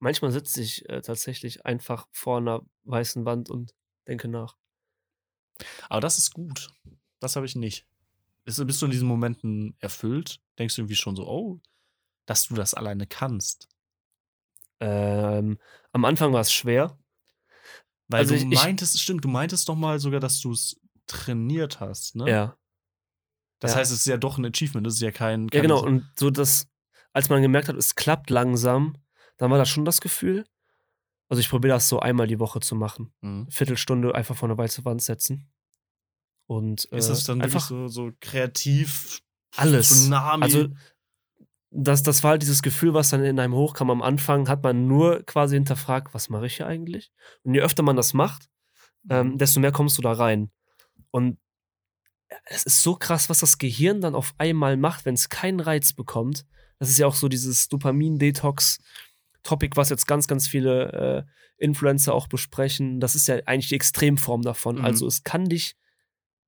[0.00, 3.74] Manchmal sitze ich äh, tatsächlich einfach vor einer weißen Wand und
[4.08, 4.56] denke nach.
[5.88, 6.70] Aber das ist gut.
[7.20, 7.86] Das habe ich nicht.
[8.44, 10.40] Bist, bist du in diesen Momenten erfüllt?
[10.58, 11.60] Denkst du irgendwie schon so, oh,
[12.26, 13.68] dass du das alleine kannst?
[14.80, 15.58] Ähm,
[15.92, 16.98] am Anfang war es schwer.
[18.08, 20.80] Weil Also du ich- ich- meintest, stimmt, du meintest doch mal sogar, dass du es
[21.06, 22.28] trainiert hast, ne?
[22.30, 22.56] Ja.
[23.58, 23.78] Das ja.
[23.78, 25.42] heißt, es ist ja doch ein Achievement, das ist ja kein.
[25.44, 25.84] Ja, kein genau.
[25.84, 26.66] Und so das,
[27.12, 28.96] als man gemerkt hat, es klappt langsam,
[29.40, 30.44] dann war das schon das Gefühl.
[31.28, 33.12] Also ich probiere das so einmal die Woche zu machen.
[33.22, 33.48] Mhm.
[33.50, 35.50] Viertelstunde einfach vor eine weiße Wand setzen.
[36.46, 39.20] Und Ist äh, das dann wirklich einfach so, so kreativ?
[39.56, 39.88] alles.
[39.88, 40.42] Tsunami?
[40.44, 40.68] Also
[41.70, 43.90] das, das war halt dieses Gefühl, was dann in einem hochkam.
[43.90, 47.12] Am Anfang hat man nur quasi hinterfragt, was mache ich hier eigentlich?
[47.44, 48.48] Und je öfter man das macht,
[49.08, 49.38] ähm, Mhm.
[49.38, 50.50] desto mehr kommst du da rein.
[51.12, 51.38] Und
[52.44, 55.92] es ist so krass, was das Gehirn dann auf einmal macht, wenn es keinen Reiz
[55.92, 56.44] bekommt.
[56.78, 57.68] Das ist ja auch so dieses
[59.42, 61.26] Dopamin-Detox-Topic, was jetzt ganz, ganz viele
[61.58, 63.00] äh, Influencer auch besprechen.
[63.00, 64.76] Das ist ja eigentlich die Extremform davon.
[64.76, 64.84] Mhm.
[64.84, 65.76] Also es kann dich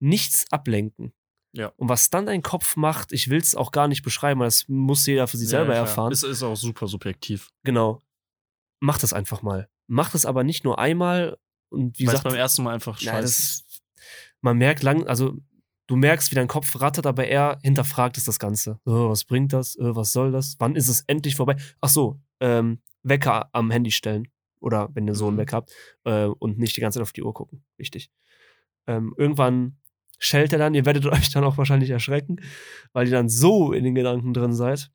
[0.01, 1.13] nichts ablenken.
[1.55, 1.69] Ja.
[1.77, 4.65] Und was dann dein Kopf macht, ich will es auch gar nicht beschreiben, weil das
[4.69, 5.87] muss jeder für sich Ja, selber klar.
[5.87, 6.13] erfahren.
[6.13, 7.51] Ist, ist auch super subjektiv.
[7.63, 8.01] genau.
[8.81, 9.69] Mach das einfach mal.
[9.87, 11.39] Mach das aber nicht nur einmal
[11.69, 13.83] und wie gesagt, beim ersten Mal einfach ja, scheiße das,
[14.41, 15.37] man merkt lang, also
[15.87, 18.81] du merkst, wie dein Kopf rattert, aber er hinterfragt es das Ganze.
[18.85, 19.79] Oh, was bringt das?
[19.79, 20.57] Oh, was soll das?
[20.59, 21.55] Wann ist es endlich vorbei?
[21.81, 24.29] Ach so, ähm, Wecker am Handy stellen.
[24.61, 25.41] Oder wenn ihr so einen Mhm.
[25.41, 25.73] Wecker habt
[26.05, 27.65] äh, und nicht die ganze Zeit auf die Uhr gucken.
[27.77, 28.11] Wichtig.
[28.87, 29.79] Ähm, irgendwann
[30.19, 32.37] schellt er dann, ihr werdet euch dann auch wahrscheinlich erschrecken,
[32.93, 34.91] weil ihr dann so in den Gedanken drin seid.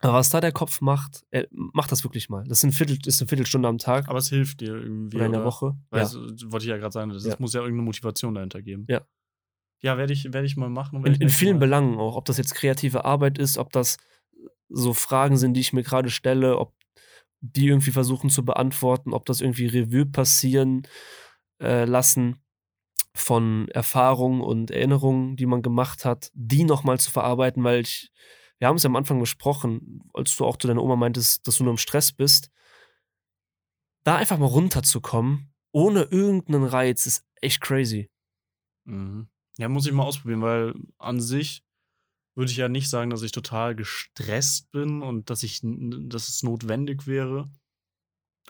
[0.00, 2.44] Aber was da der Kopf macht, äh, macht das wirklich mal.
[2.44, 5.16] Das ist, ein Viertel, ist eine Viertelstunde am Tag Aber es hilft dir irgendwie.
[5.16, 5.48] oder in der oder?
[5.48, 5.76] Woche.
[5.90, 6.06] Weil Ja.
[6.06, 6.14] es,
[6.52, 7.34] wollte ich ja gerade sagen, es Ja.
[7.38, 8.84] muss ja irgendeine Motivation dahinter geben.
[8.88, 9.00] Ja.
[9.80, 11.04] Ja, werde ich, werd ich mal machen.
[11.06, 11.60] In, in vielen Mal.
[11.60, 12.16] Belangen auch.
[12.16, 13.96] Ob das jetzt kreative Arbeit ist, ob das
[14.68, 16.74] so Fragen sind, die ich mir gerade stelle, ob
[17.40, 20.86] die irgendwie versuchen zu beantworten, ob das irgendwie Revue passieren
[21.60, 22.42] äh, lassen
[23.14, 28.12] von Erfahrungen und Erinnerungen, die man gemacht hat, die nochmal zu verarbeiten, weil ich,
[28.58, 31.56] wir haben es ja am Anfang besprochen, als du auch zu deiner Oma meintest, dass
[31.56, 32.50] du nur im Stress bist,
[34.04, 38.10] da einfach mal runterzukommen, ohne irgendeinen Reiz, ist echt crazy.
[38.84, 39.28] Mhm.
[39.58, 41.65] Ja, muss ich mal ausprobieren, weil an sich
[42.36, 46.42] würde ich ja nicht sagen, dass ich total gestresst bin und dass ich, dass es
[46.44, 47.50] notwendig wäre.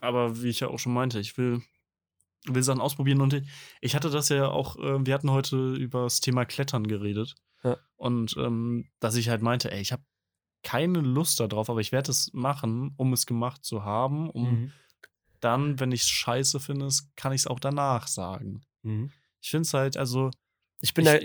[0.00, 1.62] Aber wie ich ja auch schon meinte, ich will,
[2.44, 3.48] will Sachen ausprobieren und ich,
[3.80, 7.34] ich hatte das ja auch, äh, wir hatten heute über das Thema Klettern geredet.
[7.62, 7.78] Ja.
[7.96, 10.02] Und ähm, dass ich halt meinte, ey, ich habe
[10.62, 14.72] keine Lust darauf, aber ich werde es machen, um es gemacht zu haben, um Mhm.
[15.40, 18.62] dann, wenn ich es scheiße finde, kann ich es auch danach sagen.
[18.82, 19.10] Mhm.
[19.40, 20.30] Ich finde es halt, also
[20.82, 21.18] Ich bin da,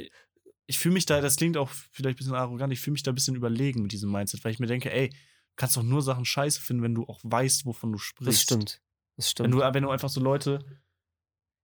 [0.71, 3.11] ich, fühle mich da, das klingt auch vielleicht ein bisschen arrogant, ich fühle mich da
[3.11, 5.15] ein bisschen überlegen mit diesem Mindset, weil ich mir denke, ey, du
[5.57, 8.27] kannst doch nur Sachen scheiße finden, wenn du auch weißt, wovon du sprichst.
[8.27, 8.81] das stimmt.
[9.17, 9.51] Das stimmt.
[9.51, 10.65] Wenn du, wenn du einfach so Leute,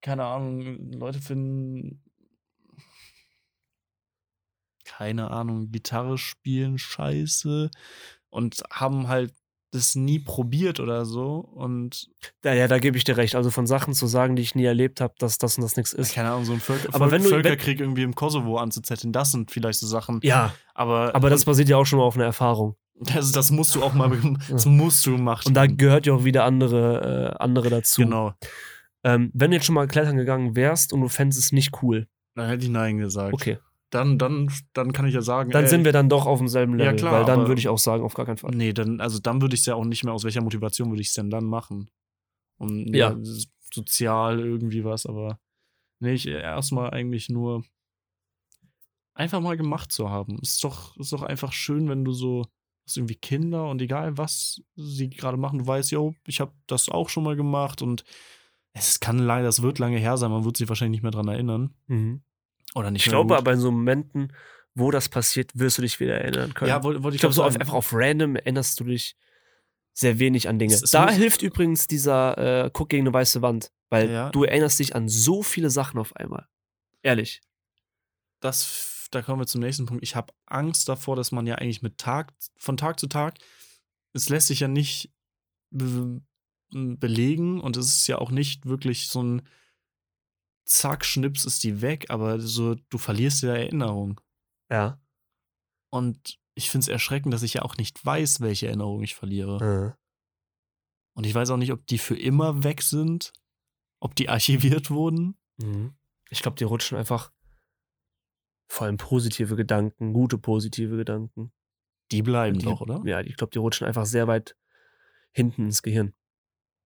[0.01, 2.03] keine Ahnung, Leute finden,
[4.83, 7.71] keine Ahnung, Gitarre spielen scheiße
[8.29, 9.33] und haben halt
[9.71, 12.09] das nie probiert oder so und
[12.43, 13.35] Ja, ja, da gebe ich dir recht.
[13.35, 15.91] Also von Sachen zu sagen, die ich nie erlebt habe, dass das und das nichts
[15.93, 16.13] ist.
[16.15, 19.51] keine Ahnung, so ein Völker, Aber wenn du- Völkerkrieg irgendwie im Kosovo anzuzetteln, das sind
[19.51, 20.19] vielleicht so Sachen.
[20.23, 22.75] Ja, Aber, aber das basiert ja auch schon mal auf einer Erfahrung.
[22.99, 24.09] das, das musst du auch mal,
[24.49, 28.01] das musst du gemacht Und da gehört ja auch wieder andere, äh, andere dazu.
[28.01, 28.33] Genau.
[29.03, 32.07] Ähm, wenn du jetzt schon mal klettern gegangen wärst und du fändest es nicht cool,
[32.35, 33.33] Dann hätte ich Nein gesagt.
[33.33, 33.57] okay,
[33.89, 35.51] Dann, dann, dann kann ich ja sagen.
[35.51, 36.99] dann ey, sind wir dann doch auf demselben Ja, Level.
[36.99, 38.51] klar, weil dann würde ich auch sagen, auf gar keinen Fall.
[38.53, 41.01] Nee, dann, also dann würde ich es ja auch nicht mehr, aus welcher Motivation würde
[41.01, 41.89] ich es denn dann machen?
[42.57, 43.11] Und Ja.
[43.11, 43.17] ja,
[43.73, 45.39] sozial irgendwie was, aber
[45.99, 47.63] nee, ich erstmal eigentlich nur
[49.13, 50.37] einfach mal gemacht zu haben.
[50.41, 52.45] Ist doch, ist doch einfach schön, wenn du so
[52.85, 56.89] hast irgendwie Kinder und egal was sie gerade machen, du weißt, yo, ich habe das
[56.89, 58.03] auch schon mal gemacht und
[58.73, 61.27] es kann lange, das wird lange her sein, man wird sich wahrscheinlich nicht mehr dran
[61.27, 61.73] erinnern.
[61.87, 62.21] Mhm.
[62.77, 63.37] Oder nicht Ich glaube gut.
[63.37, 64.33] aber in so Momenten,
[64.75, 66.69] wo das passiert, wirst du dich wieder erinnern können.
[66.69, 69.15] ja, wollte wollte ich glaube, so auf, einfach auf random erinnerst du dich
[69.93, 70.73] sehr wenig an Dinge.
[70.75, 74.29] Es- es da hilft übrigens dieser äh, Guck gegen eine weiße Wand, weil Ja.
[74.29, 76.47] du erinnerst dich an so viele Sachen auf einmal.
[77.01, 77.41] Ehrlich.
[78.41, 80.03] das, da kommen wir zum nächsten Punkt.
[80.03, 83.35] Ich habe Angst davor, dass man ja eigentlich mit Tag, von Tag zu Tag,
[84.13, 85.11] es lässt sich ja nicht
[85.71, 86.21] be
[86.71, 89.41] belegen und es ist ja auch nicht wirklich so ein
[90.67, 94.19] Zack, Schnips ist die weg, aber so, du verlierst ja Erinnerung.
[94.69, 95.01] Ja.
[95.89, 99.95] Und ich finde es erschreckend, dass ich ja auch nicht weiß, welche Erinnerung ich verliere.
[99.95, 100.03] Äh.
[101.15, 103.31] Und ich weiß auch nicht, ob die für immer weg sind,
[104.01, 105.37] ob die archiviert wurden.
[105.57, 105.95] Mhm.
[106.29, 107.31] Ich glaube, die rutschen einfach
[108.69, 111.53] vor allem positive Gedanken, gute positive Gedanken.
[112.11, 113.01] Die bleiben Die- doch, oder?
[113.05, 114.57] Ja, ich glaube, die rutschen einfach sehr weit
[115.31, 116.13] hinten ins Gehirn.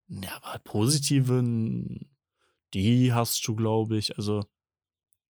[0.08, 1.42] Ja, aber positive,
[2.74, 4.18] die hast du, glaube ich.
[4.18, 4.44] Also,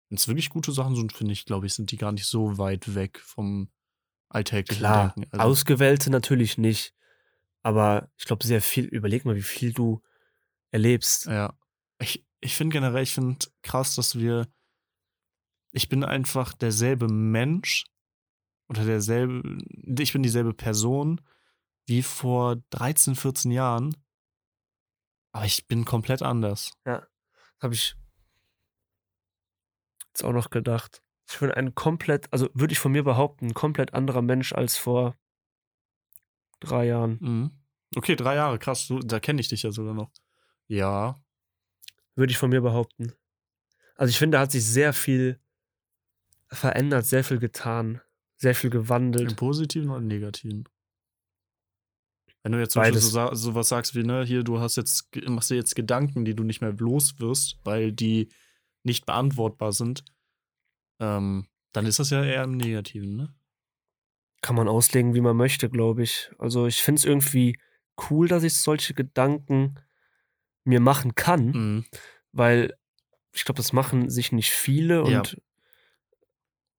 [0.09, 2.57] wenn es wirklich gute Sachen sind, finde ich, glaube ich, sind die gar nicht so
[2.57, 3.71] weit weg vom
[4.29, 5.31] alltäglichen Klar, Denken.
[5.31, 6.93] Also, ausgewählte natürlich nicht.
[7.63, 10.01] Aber ich glaube, sehr viel, überleg mal, wie viel du
[10.71, 11.25] erlebst.
[11.27, 11.53] ja.
[11.99, 14.47] Ich, ich finde generell, ich finde krass, dass wir.
[15.71, 17.85] Ich bin einfach derselbe Mensch
[18.67, 19.59] oder derselbe.
[19.99, 21.21] Ich bin dieselbe Person
[21.85, 23.95] wie vor 13, 14 Jahren.
[25.33, 26.73] Aber ich bin komplett anders.
[27.62, 27.96] Habe ich
[30.08, 31.02] jetzt auch noch gedacht.
[31.30, 34.78] Ich bin ein komplett, also würde ich von mir behaupten, ein komplett anderer Mensch als
[34.78, 35.16] vor
[36.60, 37.18] drei Jahren.
[37.22, 37.52] Mhm.
[37.96, 38.88] Okay, drei Jahre, krass.
[38.88, 40.12] Du, da kenne ich dich ja sogar noch.
[40.68, 41.22] Ja.
[42.16, 43.13] Würde ich von mir behaupten.
[43.96, 45.40] Also ich finde, da hat sich sehr viel
[46.48, 48.02] verändert, sehr viel getan,
[48.36, 49.36] sehr viel Im gewandelt.
[49.36, 50.68] Positiven oder im Negativen?
[52.43, 53.05] Wenn du jetzt zum Beispiel Beides.
[53.05, 56.25] so, sa- so was sagst wie, ne, hier, du hast jetzt, machst dir jetzt Gedanken,
[56.25, 58.29] die du nicht mehr los wirst, weil die
[58.83, 60.03] nicht beantwortbar sind,
[60.99, 63.33] ähm, dann ist das ja eher im Negativen, ne?
[64.41, 66.31] Kann man auslegen, wie man möchte, glaube ich.
[66.39, 67.59] Also ich finde es irgendwie
[68.09, 69.75] cool, dass ich solche Gedanken
[70.63, 71.85] mir machen kann, Mhm.
[72.31, 72.75] weil
[73.33, 75.19] ich glaube, das machen sich nicht viele Ja.
[75.19, 75.38] und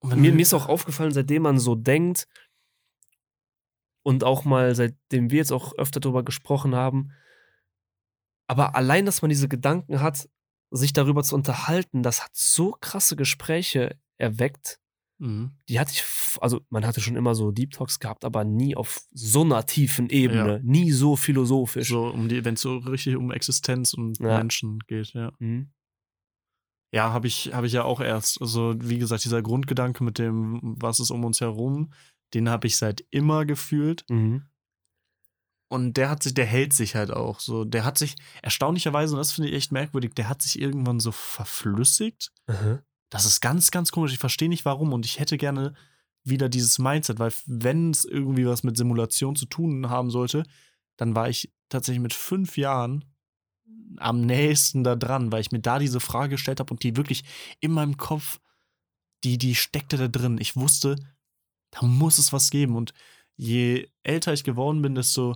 [0.01, 2.27] wenn mir, mir ist auch aufgefallen, seitdem man so denkt
[4.03, 7.11] und auch mal seitdem wir jetzt auch öfter darüber gesprochen haben,
[8.47, 10.29] aber allein, dass man diese Gedanken hat,
[10.71, 14.79] sich darüber zu unterhalten, das hat so krasse Gespräche erweckt.
[15.19, 15.51] Mhm.
[15.69, 16.03] Die hatte ich,
[16.41, 20.09] also man hatte schon immer so Deep Talks gehabt, aber nie auf so einer tiefen
[20.09, 20.59] Ebene, Ja.
[20.63, 21.89] nie so philosophisch.
[21.89, 24.37] So, um die, wenn es so richtig um Existenz und Ja.
[24.39, 25.31] Menschen geht, ja.
[25.39, 25.71] Mhm.
[26.91, 28.39] Ja, habe ich, hab ich ja auch erst.
[28.41, 31.91] Also, wie gesagt, dieser Grundgedanke mit dem, was ist um uns herum,
[32.33, 34.05] den habe ich seit immer gefühlt.
[34.09, 34.43] Mhm.
[35.67, 37.65] Und der hat sich, der hält sich halt auch so.
[37.65, 41.11] Der hat sich, erstaunlicherweise, und das finde ich echt merkwürdig, der hat sich irgendwann so
[41.11, 42.31] verflüssigt.
[42.45, 42.83] Aha.
[43.09, 44.13] Das ist ganz, ganz komisch.
[44.13, 44.93] Ich verstehe nicht warum.
[44.93, 45.73] Und ich hätte gerne
[46.23, 50.43] wieder dieses Mindset, weil wenn es irgendwie was mit Simulation zu tun haben sollte,
[50.97, 53.05] dann war ich tatsächlich mit fünf Jahren
[53.97, 57.23] am nächsten da dran, weil ich mir da diese Frage gestellt habe und die wirklich
[57.59, 58.39] in meinem Kopf,
[59.23, 60.37] die, die steckte da drin.
[60.39, 60.95] Ich wusste,
[61.73, 62.75] da muss es was geben.
[62.75, 62.93] Und
[63.35, 65.35] je älter ich geworden bin, desto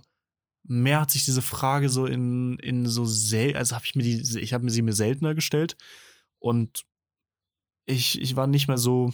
[0.63, 4.39] mehr hat sich diese Frage so in, in so sel also habe ich mir die,
[4.39, 5.77] ich habe mir sie mir seltener gestellt
[6.39, 6.85] und
[7.85, 9.13] ich, ich war nicht mehr so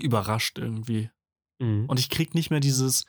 [0.00, 1.10] überrascht irgendwie.
[1.58, 1.86] Mhm.
[1.86, 3.04] Und ich krieg nicht mehr dieses,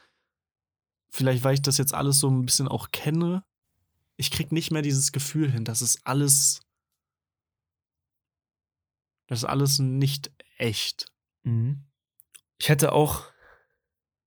[1.10, 3.44] vielleicht weil ich das jetzt alles so ein bisschen auch kenne,
[4.18, 6.62] ich krieg nicht mehr dieses Gefühl hin, dass es alles,
[9.28, 11.12] das ist alles nicht echt.
[11.44, 11.87] Mhm.
[12.60, 13.24] Ich hätte auch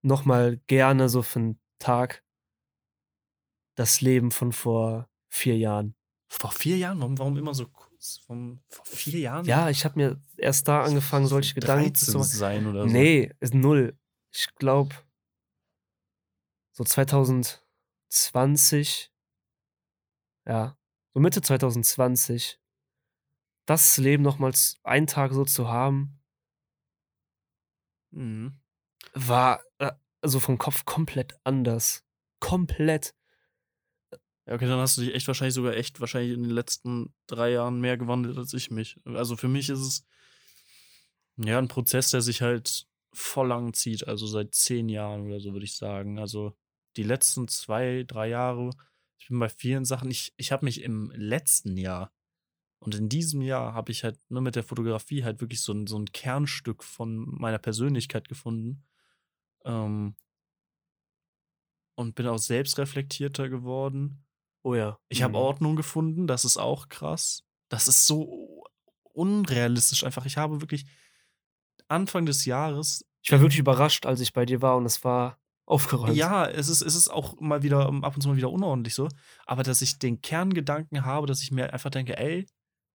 [0.03, 2.25] noch mal gerne so für einen Tag
[3.75, 5.95] das Leben von vor vier Jahren.
[6.29, 7.01] Vor vier Jahren?
[7.01, 8.21] Warum, warum immer so kurz?
[8.27, 9.47] Warum, vor vier Jahren?
[9.47, 12.29] Ja, ich habe mir erst da angefangen, solche Gedanken zu 13 machen.
[12.29, 12.93] sein oder so.
[12.93, 13.99] Nee, ist null.
[14.33, 14.95] Ich glaube,
[16.73, 19.13] so 2020,
[20.47, 20.79] ja,
[21.13, 22.61] so Mitte 2020,
[23.67, 26.20] das Leben nochmals einen Tag so zu haben,
[28.11, 28.59] Mhm.
[29.15, 32.05] war äh, also vom Kopf komplett anders.
[32.41, 33.15] Komplett.
[34.47, 37.51] Ja, okay, dann hast du dich echt wahrscheinlich sogar echt wahrscheinlich in den letzten drei
[37.51, 38.99] Jahren mehr gewandelt als ich mich.
[39.05, 40.07] Also für mich ist es
[41.37, 45.53] ja ein Prozess, der sich halt voll lang zieht, also seit zehn Jahren oder so,
[45.53, 46.19] würde ich sagen.
[46.19, 46.57] Also
[46.97, 48.71] die letzten zwei, drei Jahre,
[49.19, 52.13] ich bin bei vielen Sachen, ich, ich habe mich im letzten Jahr
[52.81, 55.87] und in diesem Jahr habe ich halt nur mit der Fotografie halt wirklich so ein,
[55.87, 58.85] so ein Kernstück von meiner Persönlichkeit gefunden.
[59.65, 60.17] Ähm,
[61.95, 64.25] und bin auch selbstreflektierter geworden.
[64.63, 64.99] Oh ja.
[65.09, 65.37] Ich habe Mhm.
[65.39, 67.45] Ordnung gefunden, das ist auch krass.
[67.69, 68.65] Das ist so
[69.13, 70.25] unrealistisch einfach.
[70.25, 70.87] Ich habe wirklich
[71.89, 73.05] Anfang des Jahres.
[73.23, 76.17] Ich war wirklich überrascht, als ich bei dir war und es war aufgeräumt.
[76.17, 79.09] Ja, es ist, es ist auch mal wieder ab und zu mal wieder unordentlich so.
[79.45, 82.47] Aber dass ich den Kerngedanken habe, dass ich mir einfach denke, ey,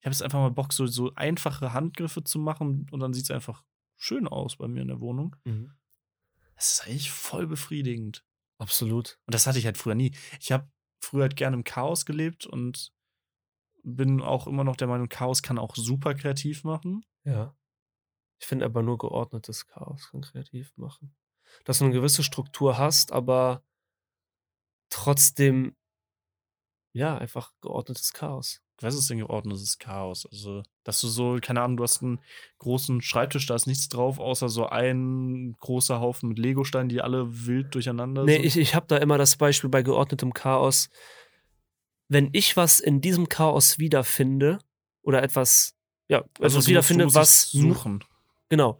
[0.06, 3.24] ich habe jetzt einfach mal Bock, so, so einfache Handgriffe zu machen und dann sieht
[3.24, 3.64] es einfach
[3.96, 5.36] schön aus bei mir in der Wohnung.
[5.46, 5.72] Mhm.
[6.54, 8.24] Das ist eigentlich voll befriedigend.
[8.60, 9.20] Absolut.
[9.26, 10.16] Und das hatte ich halt früher nie.
[10.40, 10.70] Ich habe
[11.02, 12.94] früher halt gerne im Chaos gelebt und
[13.82, 17.04] bin auch immer noch der Meinung, Chaos kann auch super kreativ machen.
[17.24, 17.58] Ja.
[18.40, 21.16] Ich finde aber nur geordnetes Chaos kann kreativ machen.
[21.64, 23.64] Dass du eine gewisse Struktur hast, aber
[24.90, 25.76] trotzdem,
[26.94, 28.62] ja, einfach geordnetes Chaos.
[28.82, 30.28] Was ist denn geordnetes Chaos?
[30.32, 32.20] Also, dass du so, keine Ahnung, du hast einen
[32.60, 37.46] großen Schreibtisch, da ist nichts drauf, außer so ein großer Haufen mit Legosteinen, die alle
[37.48, 38.46] wild durcheinander Nee, sind.
[38.46, 40.90] ich, ich habe da immer das Beispiel bei geordnetem Chaos.
[42.08, 44.60] wenn ich was in diesem Chaos wiederfinde
[45.02, 45.74] oder etwas,
[46.08, 48.04] ja, Also etwas wiederfinde, was suchen.
[48.50, 48.80] Genau.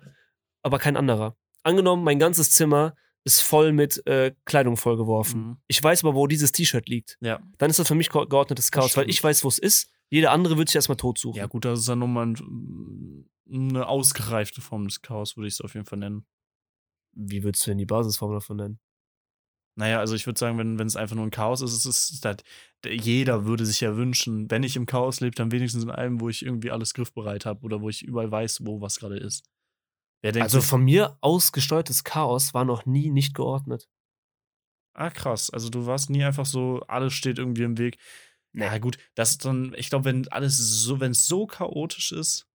[0.62, 1.36] Aber kein anderer.
[1.64, 2.96] Angenommen, mein ganzes Zimmer
[3.26, 5.42] ist voll mit äh, Kleidung vollgeworfen.
[5.42, 5.58] Mhm.
[5.68, 7.18] Ich weiß aber, wo dieses T-Shirt liegt.
[7.22, 7.42] Ja.
[7.58, 9.92] Dann ist das für mich ge- geordnetes Chaos, weil ich weiß, wo es ist.
[10.10, 11.38] Jeder andere wird sich erstmal tot suchen.
[11.38, 15.62] Ja, gut, das ist dann nochmal ein, eine ausgereifte Form des Chaos, würde ich es
[15.62, 16.26] auf jeden Fall nennen.
[17.14, 18.80] Wie würdest du denn die Basisform davon nennen?
[19.78, 22.46] Naja, also ich würde sagen, wenn wenn es einfach nur ein Chaos ist, es ist
[22.88, 26.30] jeder würde sich ja wünschen, wenn ich im Chaos lebe, dann wenigstens in einem, wo
[26.30, 29.44] ich irgendwie alles griffbereit habe oder wo ich überall weiß, wo was gerade ist.
[30.42, 33.88] Also von mir ausgesteuertes Chaos war noch nie nicht geordnet.
[34.94, 35.50] Ah, krass.
[35.50, 37.98] Also du warst nie einfach so, alles steht irgendwie im Weg.
[38.54, 42.48] Na gut, das ist dann, ich glaube, wenn alles so, wenn es so chaotisch ist,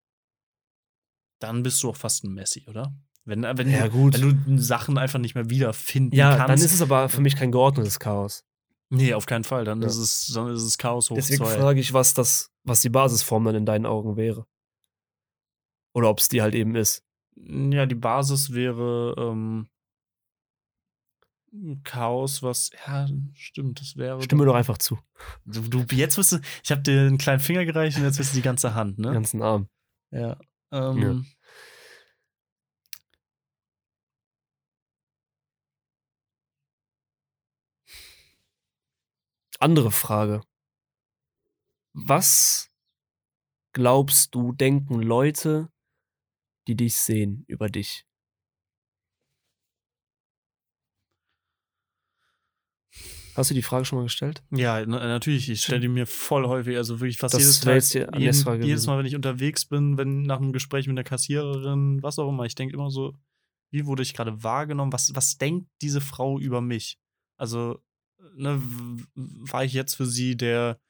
[1.40, 2.94] dann bist du auch fast ein Messi, oder?
[3.24, 4.14] Wenn, wenn, Ja, du, gut.
[4.14, 6.48] wenn du Sachen einfach nicht mehr wiederfinden Ja, kannst.
[6.48, 8.44] dann ist es aber für mich kein geordnetes Chaos.
[8.88, 9.64] nee, auf keinen Fall.
[9.64, 9.88] Dann Ja.
[9.88, 11.54] ist es, dann ist es Chaos hoch Deswegen zwei.
[11.54, 14.46] frage ich, was das, was die Basisform dann in deinen Augen wäre.
[15.94, 17.04] Oder ob es die halt eben ist.
[17.46, 19.68] Ja, die Basis wäre ähm,
[21.82, 24.22] Chaos, was, ja, stimmt, das wäre.
[24.22, 24.98] Stimme doch einfach zu.
[25.44, 28.32] Du, du, jetzt wirst du, ich habe dir einen kleinen Finger gereicht und jetzt wirst
[28.32, 29.12] du die ganze Hand, Den ne?
[29.12, 29.68] ganzen Arm.
[30.12, 30.38] Ja.
[30.70, 31.26] Ähm,
[39.58, 40.40] Andere Frage.
[41.92, 42.70] Was
[43.72, 45.68] glaubst du, denken Leute,
[46.66, 48.06] die dich sehen, über dich?
[53.36, 54.42] Hast du die Frage schon mal gestellt?
[54.50, 55.48] Ja, na, natürlich.
[55.48, 58.64] Ich stelle die mir voll häufig, also wirklich fast Das jedes, Tag, jetzt jeden, Frage
[58.64, 58.86] jedes gewesen.
[58.86, 62.44] Mal, wenn ich unterwegs bin, wenn nach einem Gespräch mit einer Kassiererin, was auch immer,
[62.44, 63.14] ich denke immer so,
[63.70, 64.92] wie wurde ich gerade wahrgenommen?
[64.92, 66.98] Was, was denkt diese Frau über mich?
[67.36, 67.78] Also,
[68.34, 68.60] ne,
[69.14, 70.80] war ich jetzt für sie der,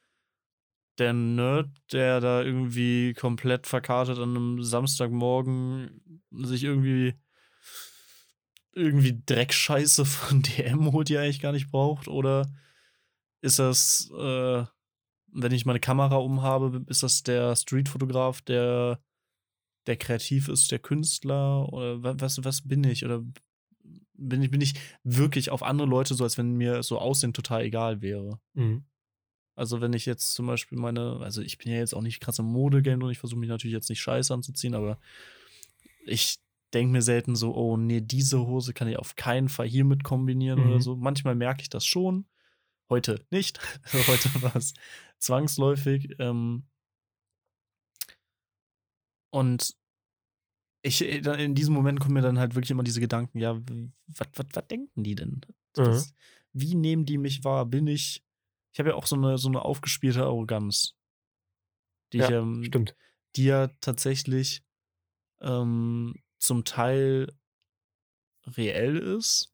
[1.01, 7.15] der Nerd, der da irgendwie komplett verkartet an einem Samstagmorgen sich irgendwie
[8.73, 12.09] irgendwie Dreckscheiße von DM holt, die er eigentlich gar nicht braucht?
[12.09, 12.49] Oder
[13.41, 14.65] ist das, äh,
[15.33, 19.01] wenn ich meine Kamera umhabe, ist das der Streetfotograf, der,
[19.87, 21.73] der kreativ ist, der Künstler?
[21.73, 23.05] Oder wa- was, was bin ich?
[23.05, 23.23] Oder
[24.15, 27.63] bin ich, bin ich wirklich auf andere Leute so, als wenn mir so Aussehen total
[27.63, 28.39] egal wäre?
[28.55, 28.85] Mhm.
[29.61, 32.39] Also wenn ich jetzt zum Beispiel meine, also ich bin ja jetzt auch nicht krass
[32.39, 34.99] im Modegame und ich versuche mich natürlich jetzt nicht scheiße anzuziehen, aber
[36.07, 36.39] ich
[36.73, 40.61] denke mir selten so, oh nee, diese Hose kann ich auf keinen Fall hiermit kombinieren
[40.61, 40.67] Mhm.
[40.67, 40.97] oder so.
[40.97, 42.25] Manchmal merke ich das schon,
[42.89, 43.59] heute nicht.
[43.93, 44.73] Also heute war es
[45.19, 46.17] zwangsläufig.
[46.19, 46.65] Ähm
[49.31, 49.77] und
[50.83, 53.61] ich, äh, in diesem Moment kommen mir dann halt wirklich immer diese Gedanken, ja,
[54.07, 55.43] was denken die denn?
[55.75, 56.15] Das,
[56.55, 57.67] wie nehmen die mich wahr?
[57.67, 58.25] Bin ich.
[58.73, 60.95] Ich habe ja auch so eine, so eine aufgespielte Arroganz.
[62.13, 62.97] Die, ich, Ja, ähm, Stimmt.
[63.37, 64.63] die ja tatsächlich
[65.41, 67.33] ähm, zum Teil
[68.47, 69.53] reell ist.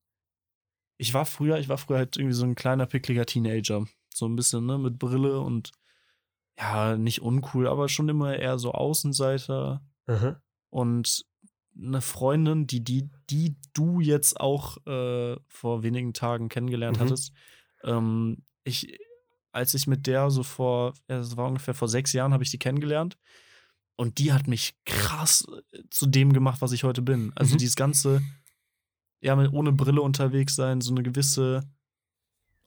[0.98, 3.86] Ich war früher, ich war früher halt irgendwie so ein kleiner, pickliger Teenager.
[4.14, 5.72] So ein bisschen, ne, mit Brille und
[6.58, 9.84] ja, nicht uncool, aber schon immer eher so Außenseiter.
[10.06, 10.42] Aha.
[10.70, 11.26] Und
[11.78, 17.02] eine Freundin, die, die, die du jetzt auch äh, vor wenigen Tagen kennengelernt Mhm.
[17.02, 17.32] hattest,
[17.84, 18.98] ähm, ich,
[19.56, 22.58] als ich mit der so vor, das war ungefähr vor sechs Jahren, habe ich die
[22.58, 23.16] kennengelernt.
[23.96, 27.32] Und die hat mich krass äh, zu dem gemacht, was ich heute bin.
[27.34, 27.58] Also Mhm.
[27.58, 28.22] dieses ganze,
[29.20, 31.62] ja, ohne Brille unterwegs sein, so eine gewisse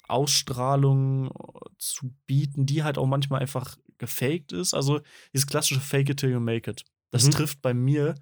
[0.08, 4.74] Ausstrahlung äh, zu bieten, die halt auch manchmal einfach gefaked ist.
[4.74, 5.02] Also
[5.34, 6.84] dieses klassische Fake it till you make it.
[7.12, 7.32] Das Mhm.
[7.32, 8.16] trifft bei mir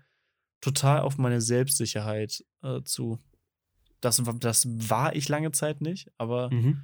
[0.62, 3.20] total auf meine Selbstsicherheit äh, zu.
[4.02, 6.84] Das, das war ich lange Zeit nicht, aber, Mhm.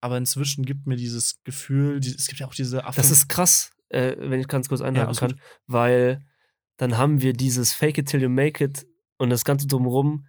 [0.00, 3.28] Aber inzwischen gibt mir dieses Gefühl, die, es gibt ja auch diese Affen Das ist
[3.28, 6.24] krass, äh, wenn ich ganz kurz einhaken alles kann, weil
[6.76, 8.86] dann haben wir dieses Fake it till you make it
[9.18, 10.26] und das Ganze drumherum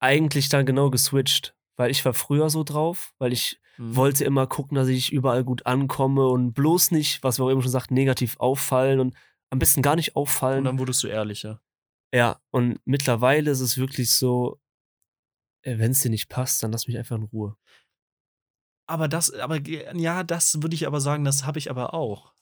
[0.00, 1.54] eigentlich dann genau geswitcht.
[1.76, 3.96] Weil ich war früher so drauf, weil ich Mhm.
[3.96, 7.60] wollte immer gucken, dass ich überall gut ankomme und bloß nicht, was wir auch eben
[7.60, 9.16] schon sagt, negativ auffallen und
[9.50, 10.62] am besten gar nicht Und auffallen.
[10.64, 11.60] dann wurdest du ehrlicher.
[12.14, 14.60] Ja, und mittlerweile ist es wirklich so,
[15.64, 17.56] wenn es dir nicht passt, dann lass mich einfach in Ruhe.
[18.86, 22.34] Aber das, aber ja, das würde ich aber sagen, das habe ich aber auch.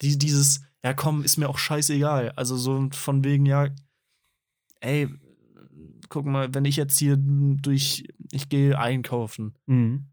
[0.00, 2.32] Die, dieses, ja komm, ist mir auch scheißegal.
[2.32, 3.68] Also so von wegen, ja,
[4.80, 5.08] ey,
[6.08, 9.56] guck mal, wenn ich jetzt hier durch, ich gehe einkaufen.
[9.66, 10.08] Mhm.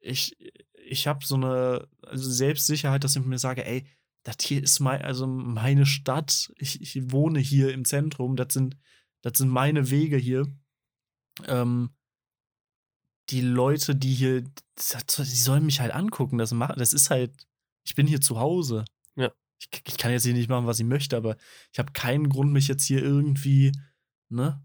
[0.00, 0.36] Ich,
[0.84, 3.86] ich habe so eine also Selbstsicherheit, dass ich mir sage, ey,
[4.24, 6.52] das hier ist mein, also meine Stadt.
[6.56, 8.36] Ich, ich wohne hier im Zentrum.
[8.36, 8.76] Das sind,
[9.20, 10.46] das sind meine Wege hier.
[11.46, 11.90] Ähm,
[13.32, 16.38] die Leute, die hier, die sollen mich halt angucken.
[16.38, 17.32] Das, machen, das ist halt,
[17.84, 18.84] ich bin hier zu Hause.
[19.16, 19.32] Ja.
[19.58, 21.36] Ich, ich kann jetzt hier nicht machen, was ich möchte, aber
[21.72, 23.72] ich habe keinen Grund, mich jetzt hier irgendwie,
[24.28, 24.62] ne,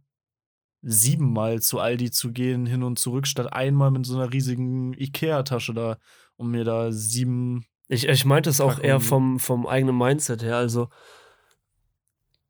[0.82, 5.74] siebenmal zu Aldi zu gehen, hin und zurück, statt einmal mit so einer riesigen Ikea-Tasche
[5.74, 5.98] da,
[6.36, 7.66] um mir da sieben.
[7.88, 10.58] Ich, ich meinte es auch eher vom, vom eigenen Mindset her.
[10.58, 10.90] Also,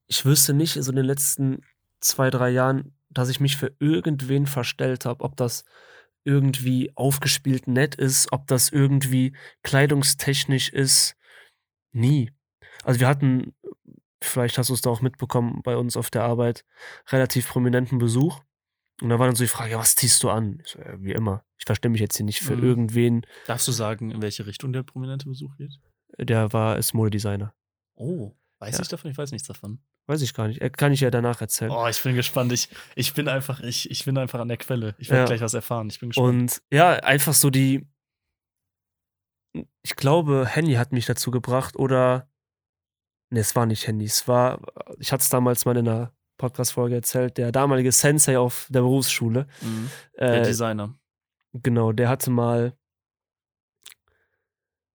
[0.07, 1.62] ich wüsste nicht, so in den letzten
[2.00, 5.63] zwei, drei Jahren, dass ich mich für irgendwen verstellt habe, ob das
[6.27, 11.15] irgendwie aufgespielt nett ist, ob das irgendwie kleidungstechnisch ist.
[11.93, 12.31] Nie.
[12.84, 13.55] Also wir hatten,
[14.22, 16.65] vielleicht hast du es da auch mitbekommen, bei uns auf der Arbeit,
[17.10, 18.41] relativ prominenten Besuch.
[19.01, 20.62] Und da war dann so die Frage, ja, was ziehst du an?
[20.65, 21.46] So, ja, wie immer.
[21.57, 22.63] Ich verstehe mich jetzt hier nicht für mhm.
[22.63, 23.25] irgendwen.
[23.46, 25.79] Darfst du sagen, in welche Richtung der prominente Besuch geht?
[26.17, 27.53] Der war, ist Modedesigner.
[27.96, 28.81] Oh, weiß ja.
[28.81, 29.12] ich davon?
[29.12, 29.79] Ich weiß nichts davon.
[30.07, 30.61] Weiß ich gar nicht.
[30.61, 31.69] Äh, kann ich ja danach erzählen.
[31.69, 32.53] Oh, ich bin gespannt.
[32.53, 34.95] Ich, ich bin einfach, ich, ich bin einfach an der Quelle.
[34.97, 35.25] Ich werde ja.
[35.25, 35.89] gleich was erfahren.
[35.89, 36.27] Ich bin gespannt.
[36.27, 37.85] Und ja, einfach so die.
[39.83, 42.29] Ich glaube, Henny hat mich dazu gebracht oder.
[43.29, 44.05] Ne, es war nicht Henny.
[44.05, 44.61] Es war.
[44.97, 47.37] Ich hatte es damals mal in einer Podcast-Folge erzählt.
[47.37, 49.47] Der damalige Sensei auf der Berufsschule.
[49.61, 49.91] Mhm.
[50.17, 50.95] Der äh, Designer.
[51.51, 52.77] Genau, der hatte mal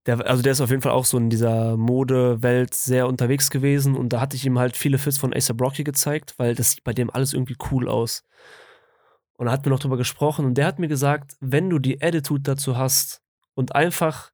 [0.07, 3.95] der, also der ist auf jeden Fall auch so in dieser Modewelt sehr unterwegs gewesen
[3.95, 6.85] und da hatte ich ihm halt viele Fits von Acer Brocky gezeigt, weil das sieht
[6.85, 8.25] bei dem alles irgendwie cool aus.
[9.35, 12.03] Und er hat mir noch drüber gesprochen und der hat mir gesagt, wenn du die
[12.03, 13.23] Attitude dazu hast
[13.55, 14.31] und einfach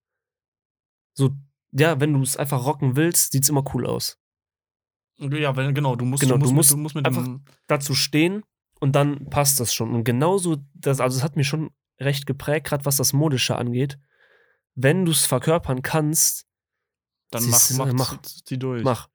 [1.12, 1.30] so,
[1.72, 4.18] ja, wenn du es einfach rocken willst, sieht es immer cool aus.
[5.18, 7.52] Ja, wenn, genau, du musst, genau, du musst, du musst, mit, du musst mit einfach
[7.66, 8.42] dazu stehen
[8.80, 9.94] und dann passt das schon.
[9.94, 11.70] Und genauso, das, also es hat mir schon
[12.00, 13.98] recht geprägt, gerade was das Modische angeht
[14.80, 16.46] wenn du es verkörpern kannst,
[17.30, 18.16] dann mach, mach, mach
[18.48, 18.84] die durch.
[18.84, 19.08] Mach.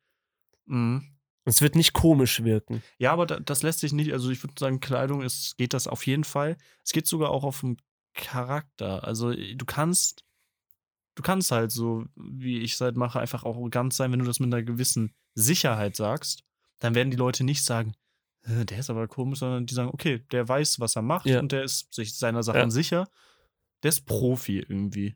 [0.66, 1.16] Mhm.
[1.46, 2.84] Es wird nicht komisch wirken.
[2.98, 6.06] Ja, aber das lässt sich nicht, also ich würde sagen, Kleidung ist, geht das auf
[6.06, 6.58] jeden Fall.
[6.84, 7.78] Es geht sogar auch auf den
[8.14, 9.04] Charakter.
[9.04, 10.24] Also du kannst,
[11.16, 14.26] du kannst halt so, wie ich es halt mache, einfach auch ganz sein, wenn du
[14.26, 16.44] das mit einer gewissen Sicherheit sagst,
[16.80, 17.94] dann werden die Leute nicht sagen,
[18.44, 21.40] äh, der ist aber komisch, sondern die sagen, okay, der weiß, was er macht ja.
[21.40, 22.70] und der ist sich seiner Sachen ja.
[22.70, 23.08] sicher.
[23.82, 25.16] Der ist Profi irgendwie.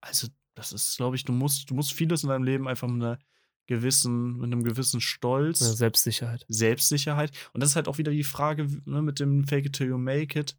[0.00, 3.02] Also, das ist, glaube ich, du musst, du musst vieles in deinem Leben einfach mit
[3.02, 3.18] einer
[3.66, 5.60] gewissen, mit einem gewissen Stolz.
[5.60, 6.44] Ja, Selbstsicherheit.
[6.48, 7.30] Selbstsicherheit.
[7.52, 9.98] Und das ist halt auch wieder die Frage ne, mit dem Fake it till you
[9.98, 10.56] make it.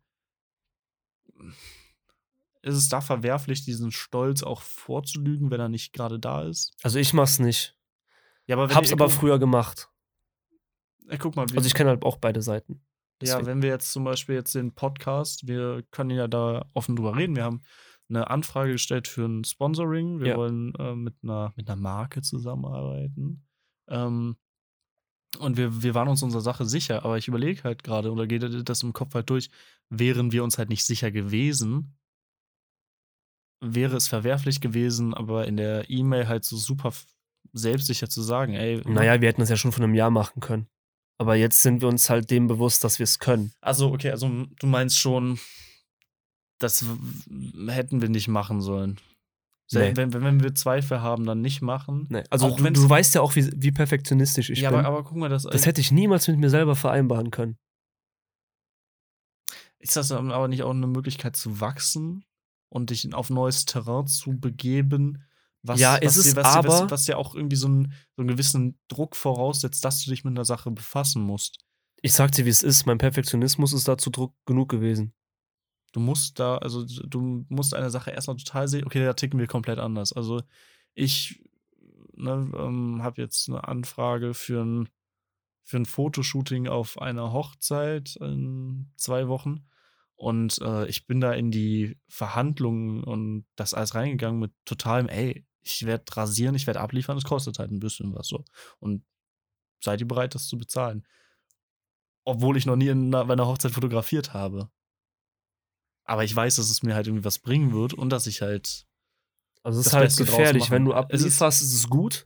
[2.61, 6.73] Ist es da verwerflich, diesen Stolz auch vorzulügen, wenn er nicht gerade da ist?
[6.83, 7.75] Also ich mach's nicht.
[8.45, 9.89] Ja, aber Hab's aber früher gemacht.
[11.07, 11.45] Ey, guck mal.
[11.53, 12.81] Also ich kenne halt auch beide Seiten.
[13.19, 13.39] Deswegen.
[13.41, 17.15] Ja, wenn wir jetzt zum Beispiel jetzt den Podcast, wir können ja da offen drüber
[17.15, 17.35] reden.
[17.35, 17.61] Wir haben
[18.11, 20.19] eine Anfrage gestellt für ein Sponsoring.
[20.19, 20.37] Wir ja.
[20.37, 23.47] wollen äh, mit, einer, mit einer Marke zusammenarbeiten.
[23.89, 24.35] Ähm,
[25.39, 28.43] und wir, wir waren uns unserer Sache sicher, aber ich überlege halt gerade oder geht
[28.67, 29.49] das im Kopf halt durch,
[29.89, 31.97] wären wir uns halt nicht sicher gewesen,
[33.61, 36.91] wäre es verwerflich gewesen, aber in der E-Mail halt so super
[37.53, 38.77] selbstsicher zu sagen, ey.
[38.77, 38.93] Ne?
[38.93, 40.67] Naja, wir hätten das ja schon vor einem Jahr machen können.
[41.17, 43.51] Aber jetzt sind wir uns halt dem bewusst, dass wir es können.
[43.61, 44.27] Also, okay, also
[44.59, 45.39] du meinst schon,
[46.61, 46.85] das
[47.67, 48.99] hätten wir nicht machen sollen.
[49.73, 49.95] Nee.
[49.95, 52.07] Wenn, wenn, wenn wir Zweifel haben, dann nicht machen.
[52.09, 52.23] Nee.
[52.29, 54.79] Also du, du, weißt ja auch, wie, wie perfektionistisch ich ja, bin.
[54.79, 55.43] Ja, aber, aber guck mal, das.
[55.43, 57.57] Das hätte ich niemals mit mir selber vereinbaren können.
[59.79, 62.25] Ist das aber nicht auch eine Möglichkeit zu wachsen
[62.69, 65.23] und dich auf neues Terrain zu begeben?
[65.63, 66.67] Was, ja, ist was es dir, was aber.
[66.67, 70.09] Dir, was, was dir auch irgendwie so einen, so einen gewissen Druck voraussetzt, dass du
[70.09, 71.59] dich mit einer Sache befassen musst.
[72.01, 72.85] Ich sag dir, wie es ist.
[72.85, 75.13] Mein Perfektionismus ist dazu Druck genug gewesen.
[75.91, 79.47] Du musst da, also du musst eine Sache erstmal total sehen, okay, da ticken wir
[79.47, 80.13] komplett anders.
[80.13, 80.41] Also
[80.93, 81.43] ich
[82.13, 84.89] ne, ähm, habe jetzt eine Anfrage für ein,
[85.63, 89.65] für ein Fotoshooting auf einer Hochzeit in zwei Wochen.
[90.15, 95.45] Und äh, ich bin da in die Verhandlungen und das alles reingegangen mit totalem, ey,
[95.63, 98.45] ich werde rasieren, ich werde abliefern, es kostet halt ein bisschen was so.
[98.79, 99.03] Und
[99.83, 101.05] seid ihr bereit, das zu bezahlen?
[102.23, 104.69] Obwohl ich noch nie in einer, bei einer Hochzeit fotografiert habe.
[106.11, 108.85] Aber ich weiß, dass es mir halt irgendwie was bringen wird und dass ich halt.
[109.63, 110.69] Also es ist halt Beste gefährlich.
[110.69, 112.25] Wenn du ablieferst, ist es gut.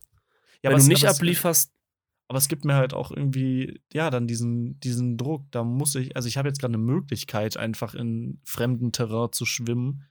[0.63, 1.71] Ja, Wenn du nicht ablieferst.
[2.27, 5.45] Aber es gibt mir halt auch irgendwie, ja, dann diesen, diesen Druck.
[5.51, 9.45] Da muss ich, also ich habe jetzt gerade eine Möglichkeit, einfach in fremden Terrain zu
[9.45, 10.07] schwimmen.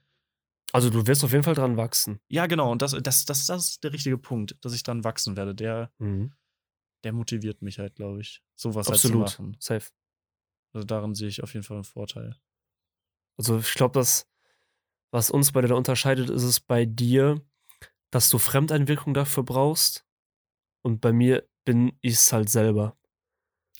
[0.71, 2.21] Also du wirst auf jeden Fall dran wachsen.
[2.29, 2.71] Ja, genau.
[2.71, 5.53] Und das, das, das, das ist der richtige Punkt, dass ich dran wachsen werde.
[5.53, 6.31] Der, mhm.
[7.03, 9.23] der motiviert mich halt, glaube ich, sowas Absolut.
[9.23, 9.57] halt zu machen.
[9.59, 9.91] Safe.
[10.71, 12.37] Also darin sehe ich auf jeden Fall einen Vorteil.
[13.37, 14.27] Also ich glaube, dass
[15.11, 17.41] was uns beide da unterscheidet, ist es bei dir,
[18.11, 20.05] dass du Fremdeinwirkung dafür brauchst.
[20.81, 22.97] Und bei mir bin ich es halt selber.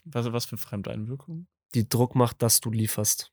[0.05, 1.47] Was, was für Fremdeinwirkung?
[1.73, 3.31] Die Druck macht, dass du lieferst.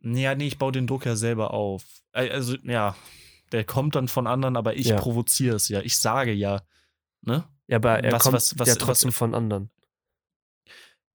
[0.00, 1.84] Ja, nee, ich baue den Druck ja selber auf.
[2.12, 2.96] Also, ja,
[3.52, 4.96] der kommt dann von anderen, aber ich Ja.
[5.00, 5.80] provoziere es ja.
[5.80, 6.62] Ich sage ja,
[7.22, 7.44] ne?
[7.66, 9.70] Ja, aber er Was- kommt was- was- ja was- trotzdem von anderen.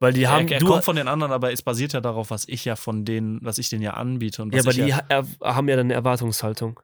[0.04, 2.48] Weil die haben, er, du, kommt von den anderen, aber es basiert ja darauf, was
[2.48, 4.98] ich ja von denen, was ich denen ja anbiete und ja, aber ich die ja,
[5.10, 6.80] ha- haben ja dann eine Erwartungshaltung.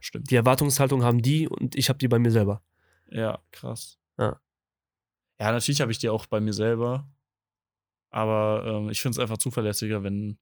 [0.00, 0.30] stimmt.
[0.30, 2.62] Die Erwartungshaltung haben die und ich habe die bei mir selber.
[3.08, 3.98] Ja, krass.
[4.18, 4.40] Ja.
[5.40, 7.08] Ja, natürlich habe ich die auch bei mir selber.
[8.10, 10.38] Aber ähm, ich finde es einfach zuverlässiger, wenn.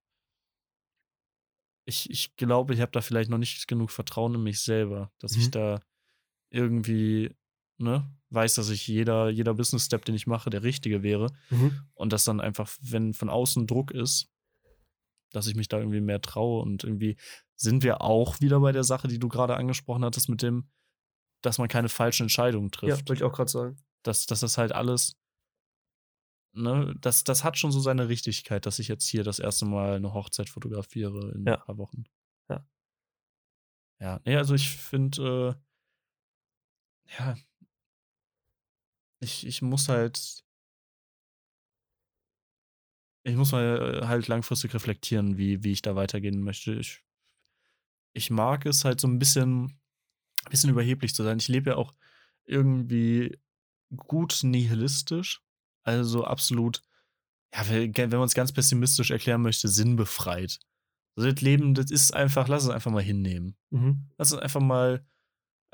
[1.86, 5.36] Ich, ich glaube, ich habe da vielleicht noch nicht genug Vertrauen in mich selber, dass
[5.36, 5.50] ich Mhm.
[5.50, 5.82] da
[6.50, 7.34] irgendwie,
[7.78, 11.28] ne, weiß, dass ich jeder, jeder Business-Step, den ich mache, der richtige wäre.
[11.94, 14.28] Und dass dann einfach, wenn von außen Druck ist,
[15.30, 16.62] dass ich mich da irgendwie mehr traue.
[16.62, 17.16] Und irgendwie
[17.56, 20.68] sind wir auch wieder bei der Sache, die du gerade angesprochen hattest, mit dem,
[21.42, 23.76] dass man keine falschen Entscheidungen Ja, trifft wollte ich auch gerade sagen.
[24.02, 25.16] dass, dass das halt alles,
[26.52, 29.96] ne, das, das hat schon so seine Richtigkeit, dass ich jetzt hier das erste Mal
[29.96, 31.54] eine Hochzeit fotografiere in Ja.
[31.56, 32.04] ein paar Wochen.
[32.48, 32.66] Ja.
[34.00, 35.56] Ja, nee, also ich finde,
[37.08, 37.36] äh, ja,
[39.20, 40.44] ich, ich muss halt,
[43.24, 46.74] ich muss mal äh, halt langfristig reflektieren, wie, wie ich da weitergehen möchte.
[46.74, 47.02] Ich,
[48.12, 49.80] ich mag es halt so ein bisschen,
[50.50, 51.38] bisschen überheblich zu sein.
[51.38, 51.94] Ich lebe ja auch
[52.44, 53.38] irgendwie
[53.96, 55.42] gut nihilistisch.
[55.82, 56.82] Also absolut,
[57.54, 60.58] ja, wenn wenn man es ganz pessimistisch erklären möchte, sinnbefreit.
[61.16, 63.56] Also das Leben, das ist einfach, lass es einfach mal hinnehmen.
[63.70, 64.10] Mhm.
[64.18, 65.06] Lass es einfach mal,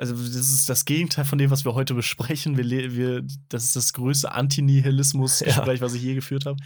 [0.01, 2.57] also das ist das Gegenteil von dem, was wir heute besprechen.
[2.57, 6.57] Wir, wir, das ist das größte Antinihilismus-Gespräch, was ich je geführt habe.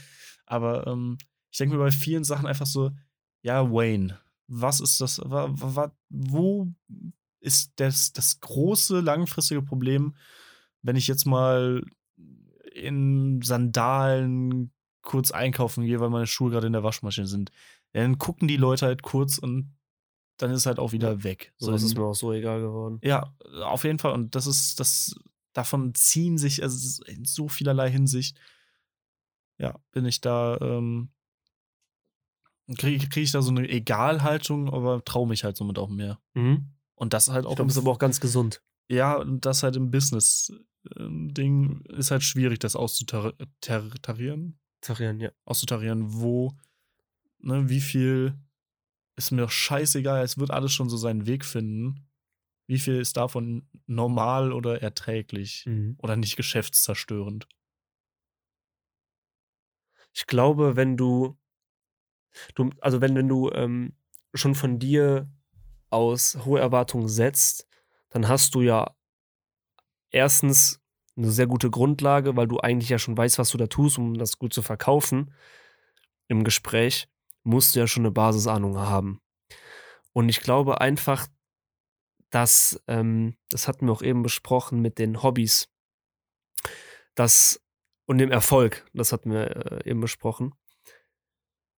[0.46, 1.18] Aber ähm,
[1.50, 2.92] ich denke mir bei vielen Sachen einfach so,
[3.42, 6.68] ja, Wayne, was ist das, wa, wa, wo
[7.40, 10.14] ist das, das große langfristige Problem,
[10.82, 11.84] wenn ich jetzt mal
[12.72, 14.70] in Sandalen
[15.02, 17.50] kurz einkaufen gehe, weil meine Schuhe gerade in der Waschmaschine sind.
[17.94, 19.74] Dann gucken die Leute halt kurz und
[20.36, 21.52] dann ist halt auch wieder weg.
[21.58, 22.98] So, das ist mir auch so egal geworden.
[23.02, 24.12] ja, auf jeden Fall.
[24.12, 25.14] Und das ist, das,
[25.52, 28.38] davon ziehen sich, also in so vielerlei Hinsicht,
[29.58, 31.10] ja, bin ich da, ähm,
[32.76, 36.20] kriege krieg ich da so eine Egalhaltung, aber traue mich halt somit auch mehr.
[36.34, 36.72] Mhm.
[36.96, 38.62] Und das halt Ich auch glaube, das ist aber auch ganz gesund.
[38.88, 45.30] ja, und das halt im Business-Ding ist halt schwierig, das auszutarieren, Tarieren, ja.
[45.44, 46.52] auszutarieren, wo,
[47.38, 48.34] ne, wie viel
[49.16, 52.06] ist mir doch scheißegal, es wird alles schon so seinen Weg finden.
[52.66, 55.96] Wie viel ist davon normal oder erträglich Mhm.
[55.98, 57.48] oder nicht geschäftszerstörend?
[60.14, 61.36] Ich glaube, wenn du,
[62.54, 63.94] du also wenn, wenn du ähm,
[64.34, 65.28] schon von dir
[65.90, 67.68] aus hohe Erwartungen setzt,
[68.10, 68.94] dann hast du ja
[70.10, 70.80] erstens
[71.16, 74.14] eine sehr gute Grundlage, weil du eigentlich ja schon weißt, was du da tust, um
[74.14, 75.32] das gut zu verkaufen.
[76.28, 77.08] Im Gespräch
[77.44, 79.20] musst du ja schon eine Basisahnung haben.
[80.12, 81.28] Und ich glaube einfach,
[82.30, 85.68] dass, ähm, das hatten wir auch eben besprochen mit den Hobbys,
[87.14, 87.60] dass
[88.06, 90.54] und dem Erfolg, das hatten wir äh, eben besprochen,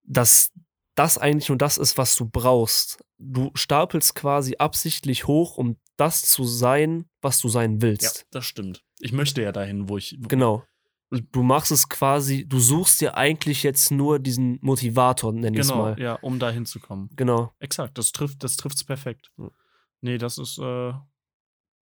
[0.03, 0.53] dass
[0.97, 3.05] das eigentlich nur das ist, was du brauchst.
[3.19, 8.27] Du stapelst quasi absichtlich hoch, um das zu sein, was du sein willst.
[8.31, 8.83] das stimmt.
[8.99, 10.17] Ich möchte ja dahin, wo ich.
[10.21, 10.65] Genau.
[11.11, 15.69] Du machst es quasi, du suchst dir eigentlich jetzt nur diesen Motivator, nenn ich es
[15.69, 16.01] Genau, mal.
[16.01, 17.11] ja, um da hinzukommen.
[17.15, 17.55] Genau.
[17.61, 19.31] Exakt, das trifft das trifft's perfekt.
[19.39, 19.51] Ja.
[20.01, 20.93] Nee, das ist äh,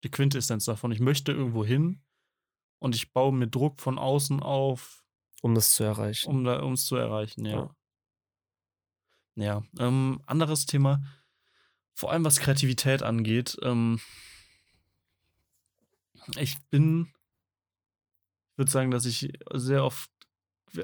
[0.05, 0.93] die Quintessenz davon.
[0.93, 2.03] Ich möchte irgendwo hin
[2.81, 5.03] und ich baue mir Druck von außen auf,
[5.41, 6.29] Um das zu erreichen.
[6.31, 7.75] um da, es zu erreichen, ja.
[9.37, 11.03] Ja, ähm, anderes Thema,
[11.95, 13.57] vor allem was Kreativität angeht.
[13.63, 14.01] Ähm,
[16.37, 17.13] ich bin,
[18.55, 20.09] ich würde sagen, dass ich sehr oft,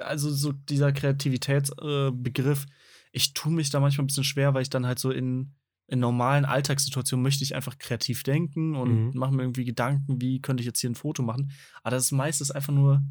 [0.01, 2.73] also so dieser Kreativitätsbegriff, äh,
[3.13, 5.55] ich tue mich da manchmal ein bisschen schwer, weil ich dann halt so in,
[5.87, 9.19] in normalen Alltagssituationen möchte ich einfach kreativ denken und Mhm.
[9.19, 11.53] mache mir irgendwie Gedanken, wie könnte ich jetzt hier ein Foto machen.
[11.83, 13.05] Aber das ist meistens einfach nur,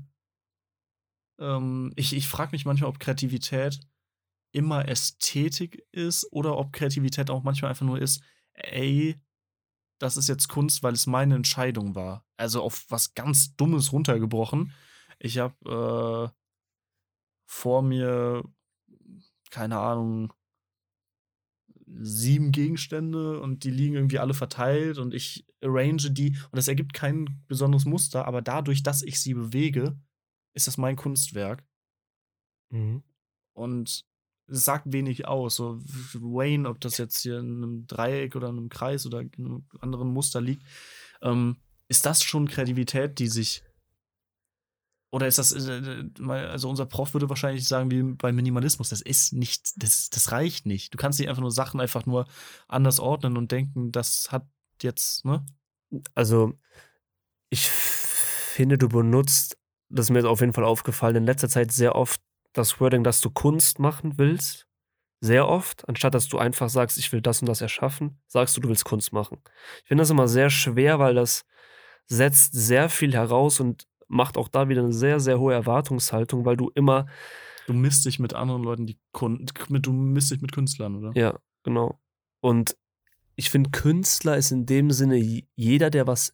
[1.40, 3.80] ähm, ich, ich frage mich manchmal, ob Kreativität
[4.52, 8.22] immer Ästhetik ist oder ob Kreativität auch manchmal einfach nur ist,
[8.54, 9.22] ey,
[10.00, 12.26] das ist jetzt Kunst, weil es meine Entscheidung war.
[12.38, 14.74] Also auf was ganz Dummes runtergebrochen.
[15.20, 16.36] Ich habe äh,
[17.46, 18.44] vor mir,
[19.52, 20.34] keine Ahnung,
[21.86, 26.94] sieben Gegenstände und die liegen irgendwie alle verteilt und ich arrange die und das ergibt
[26.94, 30.00] kein besonderes Muster, aber dadurch, dass ich sie bewege,
[30.54, 31.68] ist das mein Kunstwerk.
[32.70, 33.04] Mhm.
[33.54, 34.06] Und
[34.50, 35.56] sagt wenig aus.
[35.56, 35.80] So
[36.14, 39.66] Wayne, ob das jetzt hier in einem Dreieck oder in einem Kreis oder in einem
[39.80, 40.64] anderen Muster liegt,
[41.22, 41.58] ähm,
[41.88, 43.64] ist das schon Kreativität, die sich
[45.12, 49.02] Oder ist das, äh, äh, also unser Prof würde wahrscheinlich sagen, wie bei Minimalismus, das
[49.02, 50.94] ist nicht, das, das reicht nicht.
[50.94, 52.28] Du kannst nicht einfach nur Sachen einfach nur
[52.68, 54.46] anders ordnen und denken, das hat
[54.84, 55.44] jetzt, ne?
[56.14, 56.54] Also,
[57.50, 59.58] ich finde, du benutzt,
[59.90, 62.22] das ist mir jetzt auf jeden Fall aufgefallen, in letzter Zeit sehr oft
[62.54, 64.68] das Wording, dass du Kunst machen willst.
[65.22, 68.62] Sehr oft, anstatt dass du einfach sagst, ich will das und das erschaffen, sagst du,
[68.62, 69.40] du willst Kunst machen.
[69.82, 71.46] Ich finde das immer sehr schwer, weil das
[72.06, 76.58] setzt sehr viel heraus und macht auch da wieder eine sehr, sehr hohe Erwartungshaltung, weil
[76.58, 77.08] du immer.
[77.68, 81.12] Du misst dich mit anderen Leuten, die Kun du misst dich mit Künstlern, oder?
[81.20, 82.00] Ja, genau.
[82.42, 82.76] Und
[83.36, 85.18] ich finde, Künstler ist in dem Sinne
[85.56, 86.34] jeder, der was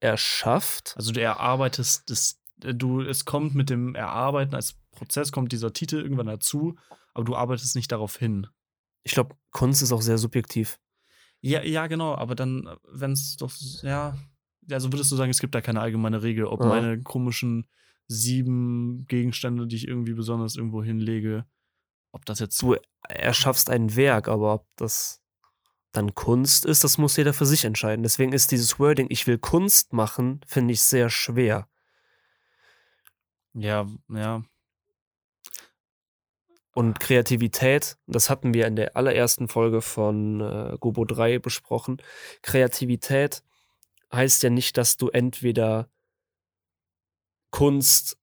[0.00, 0.94] erschafft.
[0.96, 5.96] Also du erarbeitest das, du, es kommt mit dem Erarbeiten als Prozess, kommt dieser Titel
[5.96, 6.76] irgendwann dazu,
[7.14, 8.46] aber du arbeitest nicht darauf hin.
[9.04, 10.78] Ich glaube, Kunst ist auch sehr subjektiv.
[11.40, 14.18] Ja, ja, genau, aber dann, wenn es doch, ja,
[14.70, 16.66] also würdest du sagen, es gibt da keine allgemeine Regel, ob ja.
[16.66, 17.66] meine komischen
[18.08, 21.46] sieben Gegenstände, die ich irgendwie besonders irgendwo hinlege,
[22.12, 22.60] ob das jetzt.
[22.62, 22.76] Du
[23.08, 25.22] erschaffst ein Werk, aber ob das
[25.92, 28.02] dann Kunst ist, das muss jeder für sich entscheiden.
[28.02, 31.68] Deswegen ist dieses Wording, ich will Kunst machen, finde ich sehr schwer.
[33.54, 34.42] Ja, ja.
[36.78, 42.00] Und Kreativität, das hatten wir in der allerersten Folge von äh, Gobo 3 besprochen.
[42.40, 43.42] Kreativität
[44.12, 45.90] heißt ja nicht, dass du entweder
[47.50, 48.16] Kunst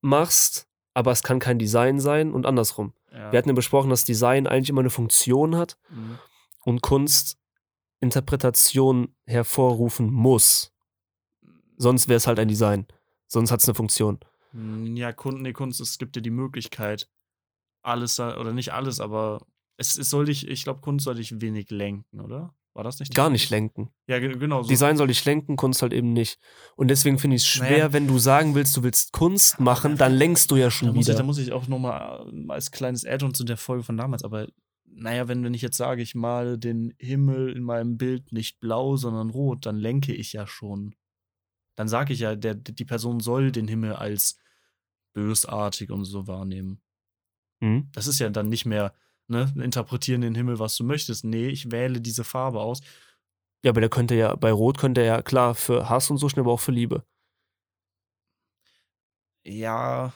[0.00, 2.94] machst, aber es kann kein Design sein und andersrum.
[3.12, 3.30] Ja.
[3.30, 6.18] Wir hatten ja besprochen, dass Design eigentlich immer eine Funktion hat mhm.
[6.64, 7.38] und Kunst
[8.00, 10.72] Interpretation hervorrufen muss.
[11.76, 12.88] Sonst wäre es halt ein Design.
[13.28, 14.18] Sonst hat es eine Funktion.
[14.50, 17.08] Hm, ja, Kunst, nee, Kunst, es gibt dir die Möglichkeit,
[17.84, 21.70] alles, oder nicht alles, aber es, es soll dich, ich glaube, Kunst soll dich wenig
[21.70, 22.54] lenken, oder?
[22.74, 23.14] War das nicht?
[23.14, 23.90] Gar nicht lenken.
[24.08, 24.62] Ja, genau.
[24.64, 24.68] So.
[24.68, 26.40] Design soll dich lenken, Kunst halt eben nicht.
[26.74, 27.92] Und deswegen finde ich es schwer, naja.
[27.92, 31.12] wenn du sagen willst, du willst Kunst machen, dann lenkst du ja schon da wieder.
[31.12, 34.24] Ich, da muss ich auch nochmal äh, als kleines Add-on zu der Folge von damals,
[34.24, 34.48] aber
[34.86, 38.96] naja, wenn, wenn ich jetzt sage, ich male den Himmel in meinem Bild nicht blau,
[38.96, 40.96] sondern rot, dann lenke ich ja schon.
[41.76, 44.38] Dann sage ich ja, der, die Person soll den Himmel als
[45.12, 46.80] bösartig und so wahrnehmen.
[47.60, 47.88] Mhm.
[47.92, 48.94] Das ist ja dann nicht mehr,
[49.28, 51.24] ne, interpretieren den Himmel, was du möchtest.
[51.24, 52.80] Nee, ich wähle diese Farbe aus.
[53.64, 56.28] Ja, aber der könnte ja, bei Rot könnte er ja klar für Hass und so
[56.28, 57.04] schnell, aber auch für Liebe.
[59.42, 60.12] Ja.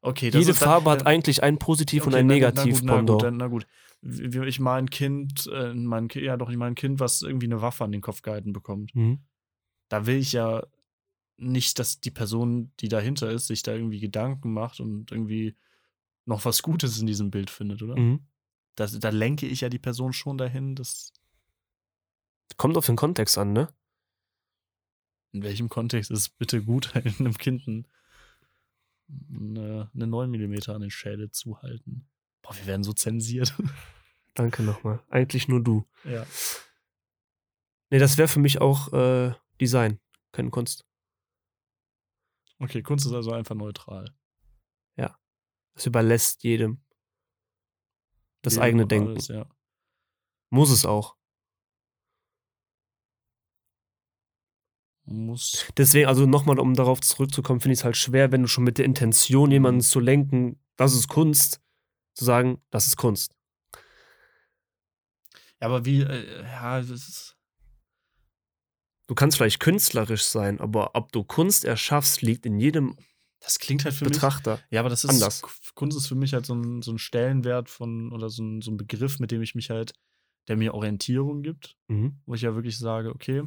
[0.00, 2.82] Okay, Jede ist, Farbe dann, hat eigentlich ein Positiv okay, und ein Negativ.
[2.82, 3.66] Na, gut, na, gut,
[4.02, 7.22] na gut, Ich mal ein Kind, äh, mein, ja doch, ich mal ein Kind, was
[7.22, 8.94] irgendwie eine Waffe an den Kopf gehalten bekommt.
[8.94, 9.20] Mhm.
[9.88, 10.62] Da will ich ja
[11.36, 15.56] nicht, dass die Person, die dahinter ist, sich da irgendwie Gedanken macht und irgendwie
[16.26, 17.98] noch was Gutes in diesem Bild findet, oder?
[17.98, 18.26] Mhm.
[18.76, 21.12] Das, da lenke ich ja die Person schon dahin, dass.
[22.56, 23.72] Kommt auf den Kontext an, ne?
[25.32, 30.90] In welchem Kontext ist es bitte gut, einem Kind eine, eine 9 mm an den
[30.90, 32.06] Schädel zu halten?
[32.42, 33.54] Boah, wir werden so zensiert.
[34.34, 35.00] Danke nochmal.
[35.10, 35.86] Eigentlich nur du.
[36.04, 36.26] Ja.
[37.90, 40.00] Nee, das wäre für mich auch äh, Design,
[40.32, 40.84] keine Kunst.
[42.58, 44.14] Okay, Kunst ist also einfach neutral.
[45.74, 46.80] Es überlässt jedem
[48.42, 49.10] das jedem eigene Denken.
[49.10, 49.46] Alles, ja.
[50.50, 51.16] Muss es auch.
[55.06, 55.66] Muss.
[55.76, 58.78] Deswegen, also nochmal, um darauf zurückzukommen, finde ich es halt schwer, wenn du schon mit
[58.78, 61.60] der Intention, jemanden zu lenken, das ist Kunst,
[62.14, 63.36] zu sagen, das ist Kunst.
[65.60, 67.36] Ja, aber wie, äh, ja, das ist.
[69.06, 72.96] Du kannst vielleicht künstlerisch sein, aber ob du Kunst erschaffst, liegt in jedem
[73.44, 74.52] das klingt halt für Betrachter.
[74.52, 74.64] mich.
[74.70, 75.10] Ja, aber das ist.
[75.10, 75.42] Anders.
[75.74, 78.70] Kunst ist für mich halt so ein, so ein Stellenwert von, oder so ein, so
[78.70, 79.92] ein Begriff, mit dem ich mich halt,
[80.48, 81.76] der mir Orientierung gibt.
[81.88, 82.20] Mhm.
[82.24, 83.42] Wo ich ja wirklich sage, okay,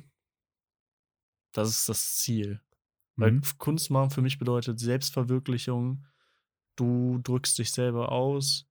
[1.52, 2.62] das ist das Ziel.
[3.16, 3.22] Mhm.
[3.22, 6.06] Weil Kunst machen für mich bedeutet Selbstverwirklichung.
[6.76, 8.68] Du drückst dich selber aus.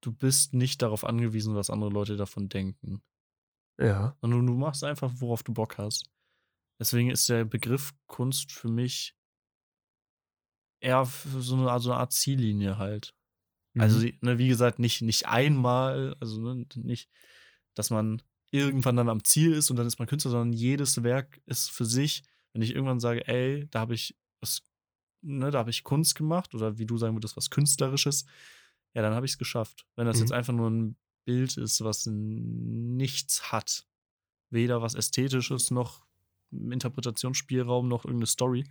[0.00, 3.02] Du bist nicht darauf angewiesen, was andere Leute davon denken.
[3.80, 4.16] Ja.
[4.20, 6.08] Sondern du machst einfach, worauf du Bock hast.
[6.78, 9.16] Deswegen ist der Begriff Kunst für mich
[10.80, 13.14] eher so eine, also eine Art Ziellinie halt.
[13.76, 14.04] Also, mhm.
[14.04, 17.10] Also, ne, wie gesagt, nicht, nicht einmal, also ne, nicht,
[17.74, 21.40] dass man irgendwann dann am Ziel ist und dann ist man Künstler, sondern jedes Werk
[21.46, 24.62] ist für sich, wenn ich irgendwann sage, ey, da habe ich was,
[25.20, 28.24] ne, da habe ich Kunst gemacht oder wie du sagen würdest, was Künstlerisches,
[28.94, 29.86] ja, dann habe ich es geschafft.
[29.96, 30.22] Wenn das mhm.
[30.22, 33.86] jetzt einfach nur ein Bild ist, was nichts hat,
[34.50, 36.07] weder was Ästhetisches noch
[36.50, 38.64] Interpretationsspielraum noch irgendeine Story,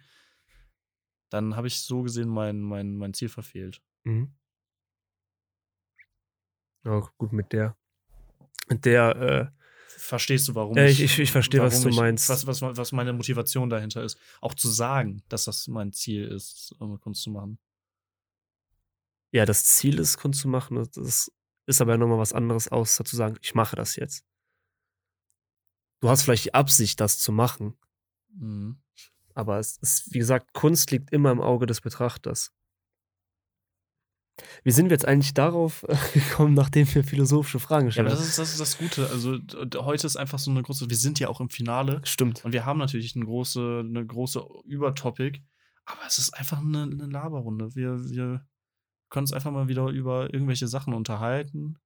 [1.29, 3.81] dann habe ich so gesehen mein, mein, mein Ziel verfehlt.
[4.03, 4.33] Mhm.
[6.83, 7.75] Ja, gut, mit der,
[8.69, 9.47] mit der, äh,
[9.99, 12.29] verstehst du, warum Äh, ich- ich- ich verstehe, was du ich- meinst.
[12.29, 14.17] Was, was, was meine Motivation dahinter ist.
[14.41, 17.59] Auch zu sagen, dass das mein Ziel ist, Kunst zu machen.
[19.31, 20.75] Ja, das Ziel ist, Kunst zu machen.
[20.77, 21.31] Das- Das
[21.65, 24.23] ist aber nochmal was anderes, außer zu sagen, ich mache das jetzt.
[25.99, 27.73] Du hast vielleicht die Absicht, das zu machen,
[28.29, 28.77] Mhm.
[29.33, 32.51] aber es ist, wie gesagt, Kunst liegt immer im Auge des Betrachters.
[34.63, 38.11] Wie sind wir jetzt eigentlich darauf äh, gekommen, nachdem wir philosophische Fragen Ja, aber gestellt
[38.11, 38.27] das haben?
[38.27, 39.09] ist, das ist das Gute.
[39.09, 39.39] Also
[39.83, 42.45] heute ist einfach so eine große, wir sind ja auch im Finale Stimmt.
[42.45, 45.41] und wir haben natürlich eine große, eine große Übertopic,
[45.85, 47.73] aber es ist einfach eine, eine Laberrunde.
[47.73, 48.45] Wir, wir
[49.09, 51.79] können uns einfach mal wieder über irgendwelche Sachen unterhalten,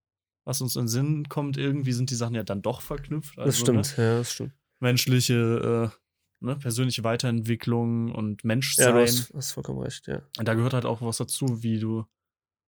[0.44, 1.58] was uns in den Sinn kommt.
[1.58, 3.38] Irgendwie sind die Sachen ja dann doch verknüpft.
[3.38, 4.54] Das Also, ne, stimmt, ja, das stimmt.
[4.80, 8.94] menschliche, äh, ne, persönliche Weiterentwicklung und Ja, Menschsein.
[8.96, 10.22] du hast, hast vollkommen recht, ja.
[10.40, 12.06] Und da gehört halt auch was dazu, wie du,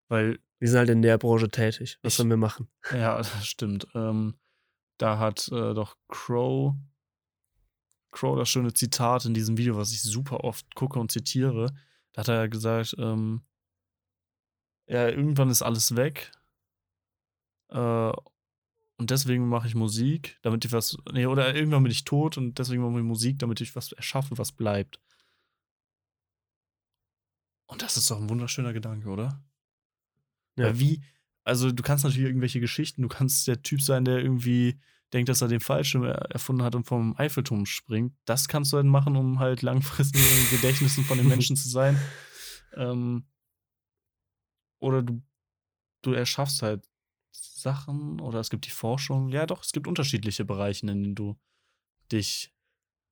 [0.10, 1.98] weil Wir sind halt in der Branche tätig.
[2.04, 2.68] Was Ich- sollen wir machen?
[2.92, 3.88] Ja, das stimmt.
[3.96, 4.36] Ähm,
[5.00, 6.76] da hat äh, doch Crow,
[8.12, 11.74] Crow das schöne Zitat in diesem Video, was ich super oft gucke und zitiere.
[12.14, 13.42] Da hat er gesagt, ähm,
[14.88, 16.32] ja, irgendwann ist alles weg.
[17.74, 18.12] Äh,
[18.98, 20.98] und deswegen mache ich Musik, damit ich was.
[21.12, 24.38] Nee, oder irgendwann bin ich tot und deswegen mache ich Musik, damit ich was erschaffe,
[24.38, 25.00] was bleibt.
[27.66, 29.44] Und das ist doch ein wunderschöner Gedanke, oder?
[30.58, 30.66] Ja.
[30.66, 31.04] Weil wie,
[31.44, 34.80] also du kannst natürlich irgendwelche Geschichten, du kannst der Typ sein, der irgendwie
[35.12, 38.16] denkt, dass er den Fallschirm er- erfunden hat und vom Eiffelturm springt.
[38.26, 41.68] Das kannst du dann machen, um halt langfristig in den Gedächtnissen von den Menschen zu
[41.70, 41.98] sein.
[42.76, 43.28] Ähm,
[44.82, 45.22] oder du,
[46.02, 46.90] du erschaffst halt
[47.34, 49.30] Sachen oder es gibt die Forschung.
[49.30, 51.38] Ja, doch, es gibt unterschiedliche Bereiche, in denen du
[52.12, 52.54] dich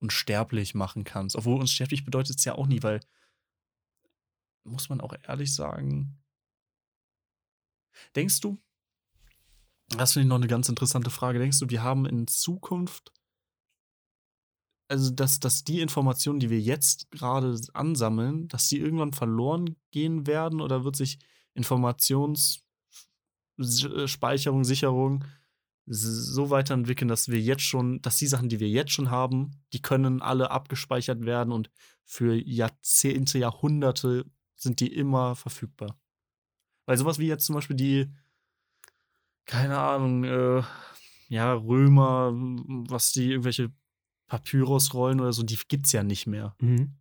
[0.00, 1.36] unsterblich machen kannst.
[1.36, 3.00] Obwohl unsterblich bedeutet es ja auch nie, weil
[4.64, 6.22] muss man auch ehrlich sagen,
[8.14, 8.58] Denkst du,
[9.88, 13.12] das finde ich noch eine ganz interessante Frage, denkst du, wir haben in Zukunft,
[14.88, 20.26] also dass, dass die Informationen, die wir jetzt gerade ansammeln, dass die irgendwann verloren gehen
[20.26, 21.18] werden oder wird sich
[23.56, 25.24] Informationsspeicherung, Sicherung
[25.86, 29.62] s- so weiterentwickeln, dass wir jetzt schon, dass die Sachen, die wir jetzt schon haben,
[29.72, 31.70] die können alle abgespeichert werden und
[32.04, 34.24] für Jahrzehnte, Jahrhunderte
[34.56, 35.98] sind die immer verfügbar.
[36.86, 38.10] Weil sowas wie jetzt zum Beispiel die,
[39.46, 40.62] keine Ahnung, äh,
[41.28, 42.32] ja, Römer,
[42.88, 43.72] was die irgendwelche
[44.26, 46.54] Papyrusrollen oder so, die gibt's ja nicht mehr.
[46.60, 46.96] Mhm.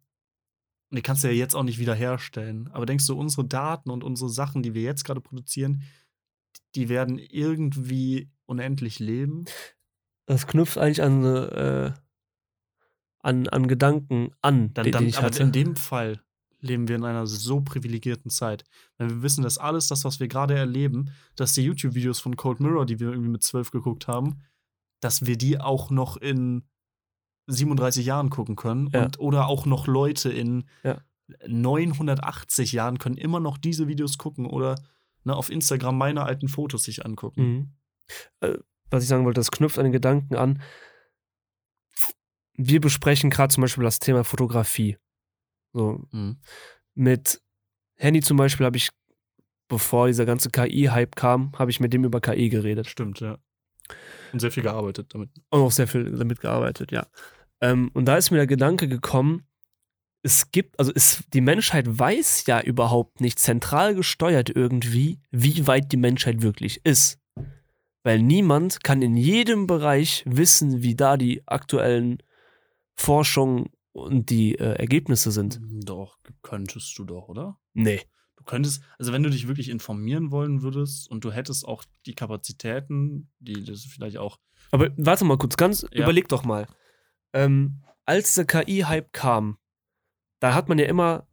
[0.89, 2.69] Und die kannst du ja jetzt auch nicht wiederherstellen.
[2.71, 5.83] Aber denkst du, unsere Daten und unsere Sachen, die wir jetzt gerade produzieren,
[6.75, 9.45] die werden irgendwie unendlich leben?
[10.25, 11.93] Das knüpft eigentlich an, äh,
[13.19, 15.43] an, an Gedanken an, Dann, den, dann, den aber hatte.
[15.43, 16.21] in dem Fall
[16.59, 18.63] leben wir in einer so privilegierten Zeit.
[18.97, 22.59] Wenn wir wissen, dass alles das, was wir gerade erleben, dass die YouTube-Videos von Cold
[22.59, 24.41] Mirror, die wir irgendwie mit zwölf geguckt haben,
[24.99, 26.63] dass wir die auch noch in
[27.47, 28.91] 37 Jahren gucken können.
[28.93, 29.03] Ja.
[29.05, 31.01] Und, oder auch noch Leute in Ja.
[31.47, 34.75] 980 Jahren können immer noch diese Videos gucken oder
[35.23, 37.41] ne, auf Instagram meine alten Fotos sich angucken.
[37.41, 37.71] Mhm.
[38.41, 38.57] Äh,
[38.89, 40.61] was ich sagen wollte, das knüpft an den Gedanken an.
[42.53, 44.97] Wir besprechen gerade zum Beispiel das Thema Fotografie.
[45.73, 46.37] So, Mhm.
[46.95, 47.41] mit
[47.95, 48.89] Handy zum Beispiel habe ich,
[49.69, 52.87] bevor dieser ganze KI-Hype kam, habe ich mit dem über KI geredet.
[52.87, 53.37] Stimmt, ja.
[54.33, 55.29] Und sehr viel gearbeitet damit.
[55.49, 57.07] Und auch sehr viel damit gearbeitet, ja.
[57.61, 59.47] Ähm, und da ist mir der Gedanke gekommen,
[60.23, 65.91] es gibt, also es, die Menschheit weiß ja überhaupt nicht zentral gesteuert irgendwie, wie weit
[65.91, 67.19] die Menschheit wirklich ist.
[68.03, 72.17] Weil niemand kann in jedem Bereich wissen, wie da die aktuellen
[72.95, 75.59] Forschungen und die äh, Ergebnisse sind.
[75.85, 77.59] Doch, könntest du doch, oder?
[77.73, 78.01] Nee.
[78.37, 82.15] Du könntest, also wenn du dich wirklich informieren wollen würdest und du hättest auch die
[82.15, 84.39] Kapazitäten, die das vielleicht auch.
[84.71, 86.03] Aber warte mal kurz, ganz, Ja.
[86.03, 86.67] überleg doch mal.
[87.33, 89.57] Ähm, als der KI-Hype kam,
[90.41, 91.25] da hat man ja immer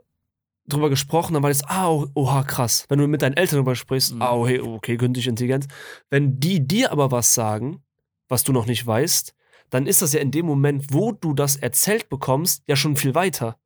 [0.68, 2.84] drüber gesprochen, dann war das, ah, oh, oha, krass.
[2.88, 4.22] Wenn du mit deinen Eltern drüber sprichst, Mhm.
[4.22, 5.66] ah, okay, okay, künstliche Intelligenz.
[6.10, 7.82] Wenn die dir aber was sagen,
[8.28, 9.34] was du noch nicht weißt,
[9.70, 13.14] dann ist das ja in dem Moment, wo du das erzählt bekommst, ja schon viel
[13.14, 13.58] weiter.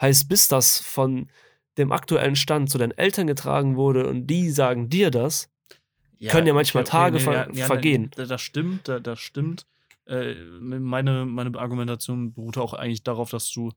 [0.00, 1.30] Heißt, bis das von
[1.78, 5.48] dem aktuellen Stand zu deinen Eltern getragen wurde und die sagen dir das,
[6.30, 8.10] Können ja manchmal Tage ver- vergehen.
[8.16, 9.66] Da, das stimmt, da, das stimmt.
[10.06, 13.72] Äh, meine, meine Argumentation beruhte auch eigentlich darauf, dass du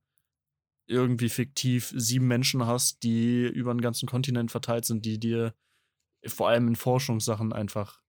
[0.88, 5.54] irgendwie fiktiv sieben Menschen hast, die über den ganzen Kontinent verteilt sind, die dir
[6.26, 8.02] vor allem in Forschungssachen einfach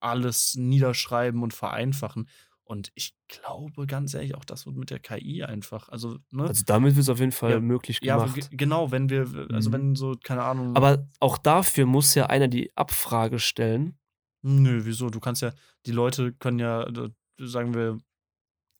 [0.00, 2.28] alles niederschreiben und vereinfachen.
[2.64, 5.88] Und ich glaube ganz ehrlich, auch das wird mit der KI einfach.
[5.88, 6.44] Also, ne?
[6.44, 8.34] also damit wird es auf jeden Fall Ja, möglich ja, gemacht.
[8.34, 9.72] ge- genau, wenn wir, also Mhm.
[9.72, 10.76] wenn so, keine Ahnung.
[10.76, 13.98] Aber auch dafür muss ja einer die Abfrage stellen.
[14.42, 15.08] Nö, wieso?
[15.08, 15.52] Du kannst ja,
[15.86, 17.98] die Leute können ja, äh, sagen wir,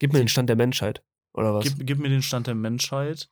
[0.00, 1.02] Gib mir den Stand der Menschheit,
[1.38, 1.64] oder was?
[1.64, 3.30] gib, gib mir den Stand der Menschheit.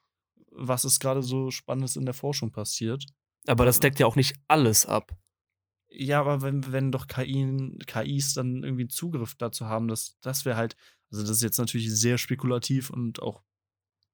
[0.50, 3.04] Was ist gerade so Spannendes in der Forschung passiert?
[3.46, 5.16] Aber das deckt ja auch nicht alles ab.
[5.88, 10.56] Ja, aber wenn, wenn doch KI, KIs dann irgendwie Zugriff dazu haben, dass das wäre
[10.56, 10.76] halt,
[11.10, 13.42] also das ist jetzt natürlich sehr spekulativ und auch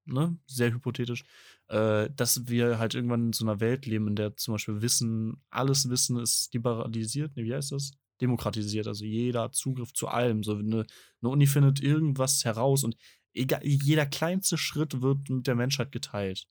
[0.05, 1.25] ne, sehr hypothetisch,
[1.69, 5.43] äh, dass wir halt irgendwann in so einer Welt leben, in der zum Beispiel Wissen,
[5.51, 7.93] alles Wissen ist liberalisiert, ne, wie heißt das?
[8.21, 10.45] Demokratisiert, also jeder hat Zugriff zu allem.
[10.45, 10.87] So eine,
[11.21, 12.97] eine Uni findet irgendwas heraus und
[13.35, 16.47] egal, jeder kleinste Schritt wird mit der Menschheit geteilt.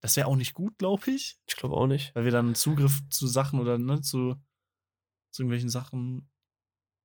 [0.00, 1.38] Das wäre auch nicht gut, glaube ich.
[1.48, 2.14] Ich glaube auch nicht.
[2.14, 4.34] Weil wir dann Zugriff zu Sachen oder ne, zu,
[5.30, 6.28] zu irgendwelchen Sachen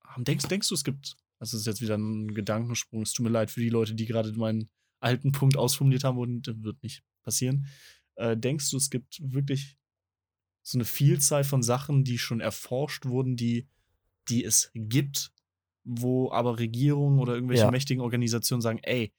[0.03, 0.25] haben.
[0.25, 3.51] Denkst, denkst du, es gibt, das ist jetzt wieder ein Gedankensprung, es tut mir leid
[3.51, 4.69] für die Leute, die gerade meinen
[4.99, 7.67] alten Punkt ausformuliert haben und das wird nicht passieren.
[8.15, 9.77] Äh, denkst du, es gibt wirklich
[10.61, 13.67] so eine Vielzahl von Sachen, die schon erforscht wurden, die,
[14.27, 15.31] die es gibt,
[15.89, 17.71] wo aber Regierungen oder irgendwelche Ja.
[17.71, 19.11] mächtigen Organisationen sagen, ey,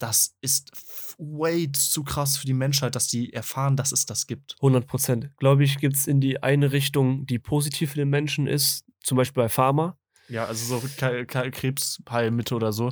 [0.00, 0.72] das ist
[1.18, 4.56] way zu krass für die Menschheit, dass die erfahren, dass es das gibt.
[4.60, 5.30] 100 Prozent.
[5.38, 9.16] Glaube ich, gibt es in die eine Richtung, die positiv für den Menschen ist, zum
[9.16, 9.96] Beispiel bei Pharma.
[10.28, 12.90] Ja, also so Krebsheilmittel oder so.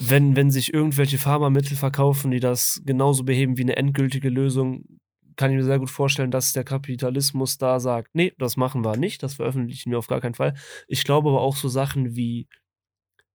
[0.00, 4.99] Wenn, wenn sich irgendwelche Pharmamittel verkaufen, die das genauso beheben wie eine endgültige Lösung,
[5.40, 8.98] kann ich mir sehr gut vorstellen, dass der Kapitalismus da sagt, nee, das machen wir
[8.98, 10.52] nicht, das veröffentlichen wir auf gar keinen Fall.
[10.86, 12.46] Ich glaube aber auch so Sachen wie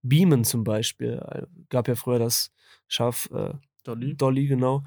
[0.03, 1.19] Beamen zum Beispiel.
[1.27, 2.53] Äh, Gab ja früher das
[2.87, 4.15] Schaf äh, Dolly.
[4.15, 4.83] Dolly, genau.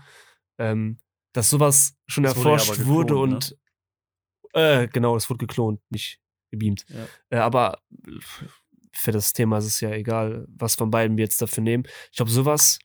[0.58, 0.98] Ähm,
[1.32, 3.34] dass sowas schon Das wurde ja erforscht aber wurde geklont, ne?
[3.34, 6.20] und äh, genau, es wurde geklont, nicht
[6.52, 6.86] gebeamt.
[6.88, 7.06] Ja.
[7.30, 7.82] Äh, aber
[8.92, 11.82] für das Thema ist es ja egal, was von beiden wir jetzt dafür nehmen.
[12.12, 12.78] Ich glaube, sowas,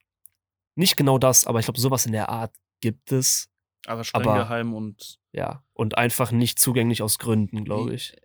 [0.74, 3.53] nicht genau das, aber ich glaube, sowas in der Art gibt es.
[3.86, 5.20] Aber streng Aber- geheim und.
[5.32, 5.64] Ja.
[5.74, 8.16] Und einfach nicht zugänglich aus Gründen, glaube ich.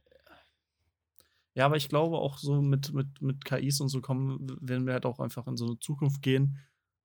[1.54, 4.92] Ja, aber ich glaube auch so mit, mit, mit KIs und so kommen, werden wir
[4.92, 6.58] halt auch einfach in so eine Zukunft gehen,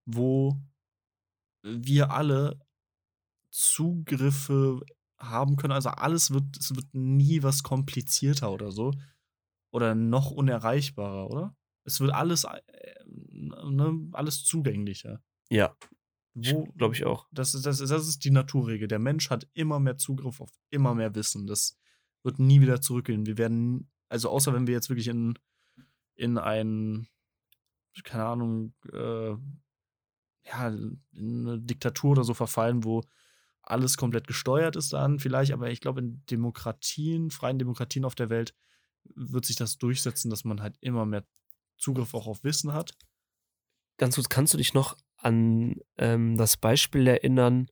[0.06, 0.60] wo
[1.64, 2.60] wir alle
[3.50, 4.82] Zugriffe
[5.18, 5.74] haben können.
[5.74, 8.92] Also alles wird, es wird nie was komplizierter oder so.
[9.72, 11.56] Oder noch unerreichbarer, oder?
[11.86, 12.62] Es wird alles, äh,
[13.08, 15.22] ne, alles zugänglicher.
[15.50, 15.76] Ja,
[16.36, 17.28] Wo, glaube ich auch.
[17.32, 18.88] Das ist, das, ist, das ist die Naturregel.
[18.88, 21.46] Der Mensch hat immer mehr Zugriff auf immer mehr Wissen.
[21.46, 21.78] Das
[22.24, 23.26] wird nie wieder zurückgehen.
[23.26, 25.38] Wir werden, also außer wenn wir jetzt wirklich in,
[26.16, 27.08] in ein,
[28.04, 29.36] keine Ahnung, äh,
[30.46, 33.04] ja, in eine Diktatur oder so verfallen, wo
[33.62, 38.30] alles komplett gesteuert ist dann vielleicht, aber ich glaube, in Demokratien, freien Demokratien auf der
[38.30, 38.54] Welt
[39.16, 41.26] wird sich das durchsetzen, dass man halt immer mehr
[41.78, 42.98] Zugriff auch auf Wissen hat.
[43.98, 47.68] Ganz kurz, kannst du dich noch an ähm, das Beispiel erinnern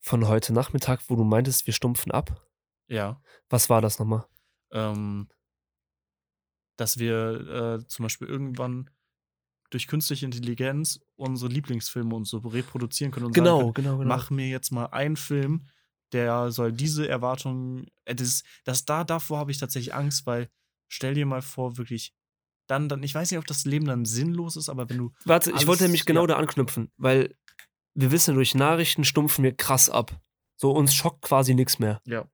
[0.00, 2.42] von heute Nachmittag, wo du meintest, wir stumpfen ab?
[2.88, 3.20] Ja.
[3.48, 4.26] Was war das nochmal?
[4.72, 5.28] ähm,
[6.76, 8.90] dass wir äh, zum Beispiel irgendwann
[9.70, 14.08] durch künstliche Intelligenz unsere Lieblingsfilme und so reproduzieren können und sagen Genau, können, genau, genau.
[14.08, 15.68] mach mir jetzt mal einen Film,
[16.12, 20.48] der soll diese Erwartungen, äh, das, das da, davor habe ich tatsächlich Angst, weil
[20.88, 22.12] stell dir mal vor, wirklich,
[22.66, 25.52] dann, dann, ich weiß nicht, ob das Leben dann sinnlos ist, aber wenn du, Warte,
[25.52, 26.28] ich wollte nämlich genau ja.
[26.28, 27.34] da anknüpfen, weil
[27.94, 30.18] wir wissen, durch Nachrichten stumpfen wir krass ab.
[30.56, 32.00] So, uns schockt quasi nichts mehr.
[32.06, 32.24] ja,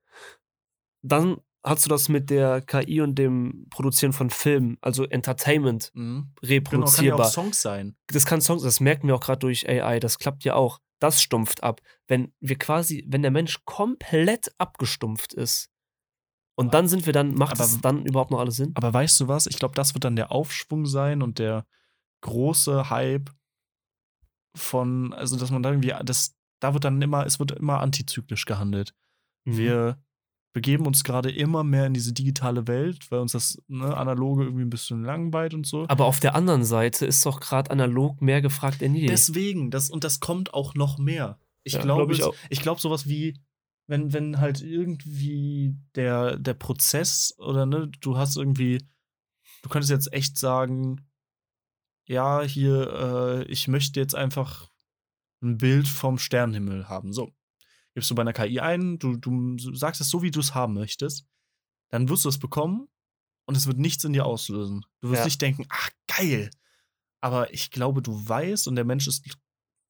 [1.03, 6.33] Dann hast du das mit der KI und dem Produzieren von Filmen, also Entertainment, mhm.
[6.41, 7.31] genau, kann ja auch reproduzierbar.
[7.31, 7.97] Songs sein.
[8.09, 10.79] das kann Songs, das merken wir auch gerade durch AI, das klappt ja auch.
[11.01, 11.81] Das stumpft ab.
[12.09, 15.71] Wenn wir quasi, wenn der Mensch komplett abgestumpft ist
[16.59, 18.73] und dann sind wir dann, macht Aber- es dann überhaupt noch alles Sinn?
[18.75, 19.47] Aber weißt du was?
[19.47, 21.65] Ich glaube, das wird dann der Aufschwung sein und der
[22.23, 23.31] große Hype
[24.57, 28.45] von, also dass man da irgendwie, das, da wird dann immer, es wird immer antizyklisch
[28.45, 28.95] gehandelt.
[29.45, 29.57] Mhm.
[29.57, 30.03] Wir
[30.55, 34.63] begeben uns gerade immer mehr in diese digitale Welt, weil uns das ne, analoge irgendwie
[34.65, 35.87] ein bisschen langweilt und so.
[35.89, 39.07] Aber auf der anderen Seite ist doch gerade analog mehr gefragt denn je.
[39.07, 41.39] Deswegen, das, und das kommt auch noch mehr.
[41.63, 43.39] Ich Ja, glaube, glaub ich ich glaube, sowas wie,
[43.89, 48.87] wenn, wenn halt irgendwie der, der Prozess oder ne, du hast irgendwie,
[49.63, 51.09] du könntest jetzt echt sagen,
[52.05, 54.71] ja, hier, äh, ich möchte jetzt einfach
[55.43, 57.13] ein Bild vom Sternenhimmel haben.
[57.13, 57.33] So.
[57.95, 60.75] Gibst du bei einer KI ein, du, du sagst es so, wie du es haben
[60.75, 61.27] möchtest,
[61.91, 62.89] dann wirst du es bekommen
[63.47, 64.85] und es wird nichts in dir auslösen.
[65.01, 65.25] Du wirst Ja.
[65.25, 66.51] nicht denken, ach, geil.
[67.21, 69.25] Aber ich glaube, du weißt und der Mensch ist,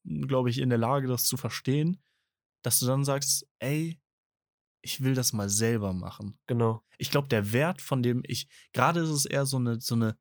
[0.05, 2.01] glaube ich, in der Lage, das zu verstehen,
[2.61, 3.99] dass du dann sagst, ey,
[4.81, 6.37] ich will das mal selber machen.
[6.47, 6.81] Genau.
[6.97, 10.17] Ich glaube, der Wert von dem ich, gerade ist es eher so eine, so eine,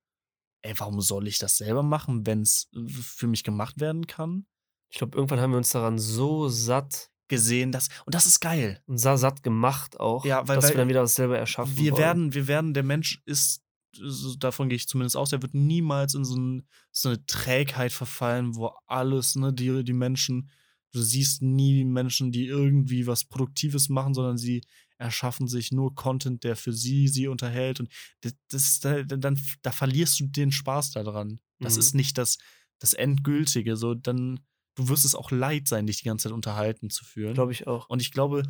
[0.63, 2.69] ey, warum soll ich das selber machen, wenn es
[3.01, 4.47] für mich gemacht werden kann?
[4.91, 8.83] Ich glaube, irgendwann haben wir uns daran so satt Gesehen, dass, und das ist geil.
[8.87, 11.93] und sa- satt gemacht auch, Ja, weil- dass weil wir dann wieder dasselbe erschaffen Wir
[11.93, 12.01] wollen.
[12.03, 13.63] werden, wir werden, der Mensch ist
[13.95, 17.93] so, davon gehe ich zumindest aus, der wird niemals in so, ein, so eine Trägheit
[17.93, 20.49] verfallen, wo alles, ne, die, die Menschen,
[20.93, 24.63] du siehst nie Menschen, die irgendwie was Produktives machen, sondern sie
[24.99, 27.79] erschaffen sich nur Content, der für sie sie unterhält.
[27.81, 27.89] Und
[28.23, 31.41] das, das da, dann, da verlierst du den Spaß daran.
[31.61, 31.81] Das Mhm.
[31.81, 32.39] ist nicht das,
[32.81, 33.77] das Endgültige.
[33.77, 34.41] So, dann,
[34.75, 37.35] du wirst es auch leid sein, dich die ganze Zeit unterhalten zu fühlen.
[37.35, 37.89] Glaube ich auch.
[37.89, 38.43] Und ich glaube,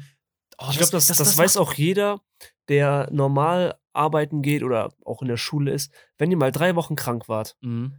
[0.58, 2.22] oh, ich glaube, das, das, weiß auch jeder,
[2.68, 5.92] der normal arbeiten geht oder auch in der Schule ist.
[6.18, 7.94] Wenn ihr mal drei Wochen krank wart, Mhm.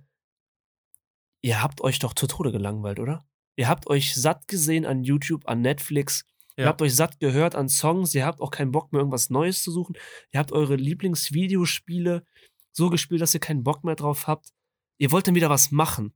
[1.42, 3.26] ihr habt euch doch zu Tode gelangweilt, oder?
[3.60, 6.24] Ihr habt euch satt gesehen an YouTube, an Netflix.
[6.56, 6.70] Ihr Ja.
[6.70, 8.16] habt euch satt gehört an Songs.
[8.16, 9.98] Ihr habt auch keinen Bock mehr, irgendwas Neues zu suchen.
[10.32, 12.26] Ihr habt eure Lieblingsvideospiele
[12.72, 14.54] so gespielt, dass ihr keinen Bock mehr drauf habt.
[14.98, 16.14] Ihr wollt dann wieder was machen.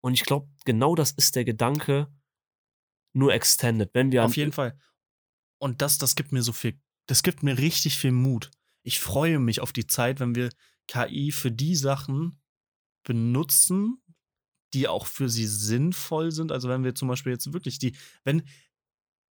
[0.00, 2.12] Und ich glaube, genau das ist der Gedanke,
[3.12, 3.90] nur extended.
[3.92, 4.76] Wenn wir Auf jeden Fall.
[5.58, 8.50] Und das, das gibt mir so viel, das gibt mir richtig viel Mut.
[8.82, 10.50] Ich freue mich auf die Zeit, wenn wir
[10.88, 12.40] KI für die Sachen
[13.04, 14.02] benutzen,
[14.74, 16.52] die auch für sie sinnvoll sind.
[16.52, 17.92] Also wenn wir zum Beispiel jetzt wirklich die,
[18.24, 18.42] wenn,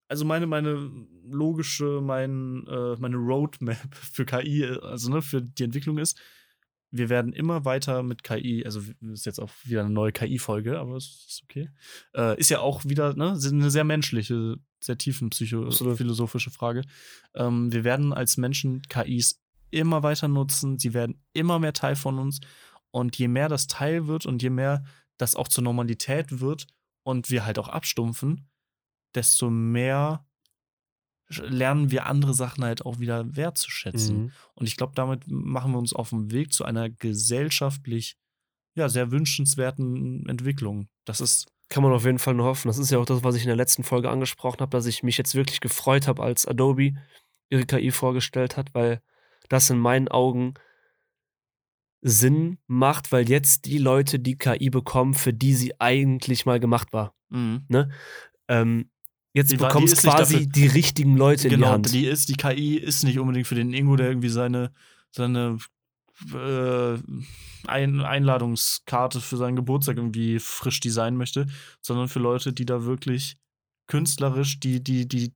[0.08, 0.92] also meine, meine
[1.24, 6.20] logische, mein, äh, meine Roadmap für KI, äh, also ne, für die Entwicklung ist,
[6.92, 8.82] wir werden immer weiter mit KI, also
[9.12, 11.70] ist jetzt auch wieder eine neue KI-Folge, aber es ist okay.
[12.16, 15.72] Äh, ist ja auch wieder ne, eine sehr menschliche, sehr tiefen Absolut.
[15.72, 16.84] psychophilosophische Frage.
[17.34, 22.18] Ähm, wir werden als Menschen KIs immer weiter nutzen, sie werden immer mehr Teil von
[22.18, 22.40] uns.
[22.92, 24.86] Und je mehr das Teil wird und je mehr
[25.18, 26.68] das auch zur Normalität wird
[27.03, 28.49] und wir halt auch abstumpfen,
[29.13, 30.26] desto mehr
[31.30, 34.18] lernen wir andere Sachen halt auch wieder wertzuschätzen.
[34.18, 34.32] Mhm.
[34.53, 38.16] Und ich glaube, damit machen wir uns auf dem Weg zu einer gesellschaftlich
[38.76, 40.88] ja, sehr wünschenswerten Entwicklung.
[41.05, 42.68] Das ist, Kann man auf jeden Fall nur hoffen.
[42.68, 45.01] Das ist ja auch das, was ich in der letzten Folge angesprochen habe, dass ich
[45.01, 46.93] mich jetzt wirklich gefreut habe, als Adobe
[47.49, 49.01] ihre KI vorgestellt hat, weil
[49.49, 50.55] das in meinen Augen
[52.08, 56.93] Sinn macht, weil jetzt die Leute die KI bekommen, für die sie eigentlich mal gemacht
[56.93, 57.16] war.
[58.47, 58.89] Ähm,
[59.34, 61.91] jetzt Die ist nicht quasi dafür- die richtigen Leute in die genau, Hand.
[61.93, 64.72] die ist, die KI ist nicht unbedingt für den Ingo, der irgendwie seine,
[65.12, 65.58] seine
[66.34, 66.97] äh,
[67.68, 71.47] Ein Einladungskarte für seinen Geburtstag irgendwie frisch designen möchte,
[71.82, 73.38] sondern für Leute, die da wirklich
[73.88, 75.34] künstlerisch die, die, die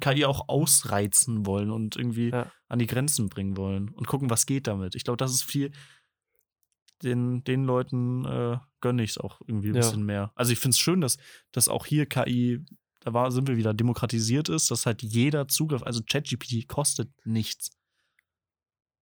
[0.00, 2.50] KI auch ausreizen wollen und irgendwie Ja.
[2.68, 4.94] an die Grenzen bringen wollen und gucken, was geht damit.
[4.94, 5.70] Ich glaube, das ist viel.
[7.02, 9.80] Den, den Leuten äh, gönne ich es auch irgendwie ein Ja.
[9.80, 10.32] bisschen mehr.
[10.34, 11.16] Also ich finde es schön, dass,
[11.52, 12.64] dass auch hier KI,
[13.00, 17.70] da war, sind wir wieder, demokratisiert ist, dass halt jeder Zugriff, also ChatGPT kostet nichts.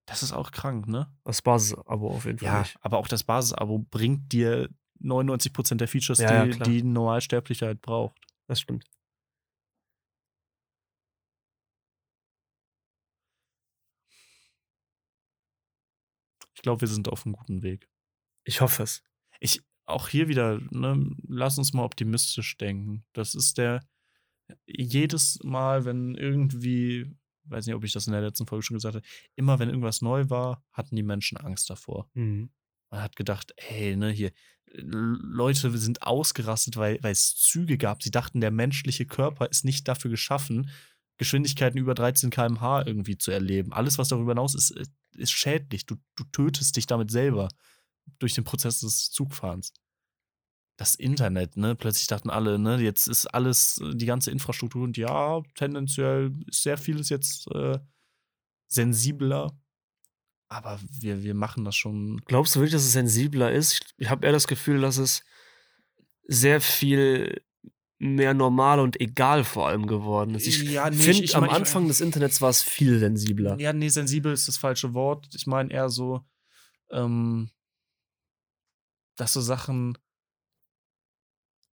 [0.05, 1.11] Das ist auch krank, ne?
[1.23, 4.69] Das Basisabo auf jeden Fall Ja, aber auch das Basisabo bringt dir
[5.01, 6.67] 99% der Features, Ja, ja, die, klar.
[6.69, 8.17] die ein Normalsterblicher halt braucht.
[8.47, 8.85] Das stimmt.
[16.55, 17.89] Ich glaube, wir sind auf einem guten Weg.
[18.43, 19.01] Ich hoffe es.
[19.39, 23.03] ich auch hier wieder, ne, lass uns mal optimistisch denken.
[23.13, 23.81] Das ist der
[24.67, 27.11] jedes Mal, wenn irgendwie,
[27.45, 29.05] weiß nicht, ob ich das in der letzten Folge schon gesagt habe,
[29.35, 32.07] immer wenn irgendwas neu war, hatten die Menschen Angst davor.
[32.13, 32.51] Mhm.
[32.91, 34.31] Man hat gedacht, ey, ne, hier,
[34.71, 38.03] Leute sind ausgerastet, weil, weil es Züge gab.
[38.03, 40.69] Sie dachten, der menschliche Körper ist nicht dafür geschaffen,
[41.19, 43.71] Geschwindigkeiten über 13 km/h irgendwie zu erleben.
[43.73, 45.85] Alles, was darüber hinaus ist, ist- ist schädlich.
[45.85, 47.49] Du, du tötest dich damit selber
[48.19, 49.73] durch den Prozess des Zugfahrens.
[50.77, 51.75] Das Internet, ne?
[51.75, 56.63] Plötzlich dachten alle, ne, jetzt ist alles, äh, die ganze Infrastruktur und ja, tendenziell ist
[56.63, 57.77] sehr vieles jetzt äh,
[58.67, 59.51] sensibler.
[60.47, 63.73] Aber wir, wir machen das schon Glaubst du wirklich, dass es sensibler ist?
[63.73, 65.21] Ich, ich habe eher das Gefühl, dass es
[66.27, 67.41] sehr viel
[68.01, 70.47] mehr normal und egal vor allem geworden ist.
[70.47, 72.97] Ich Ja, nee, ich- finde, ich am mein- ich- Anfang des Internets war es viel
[72.99, 73.59] sensibler.
[73.59, 75.27] Ja, nee, sensibel ist das falsche Wort.
[75.35, 76.21] Ich meine eher so,
[76.91, 77.49] ähm,
[79.17, 79.97] dass so Sachen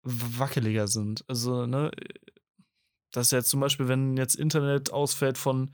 [0.03, 1.25] wackeliger sind.
[1.29, 1.91] Also, ne,
[3.11, 5.72] dass jetzt zum Beispiel, wenn jetzt Internet ausfällt von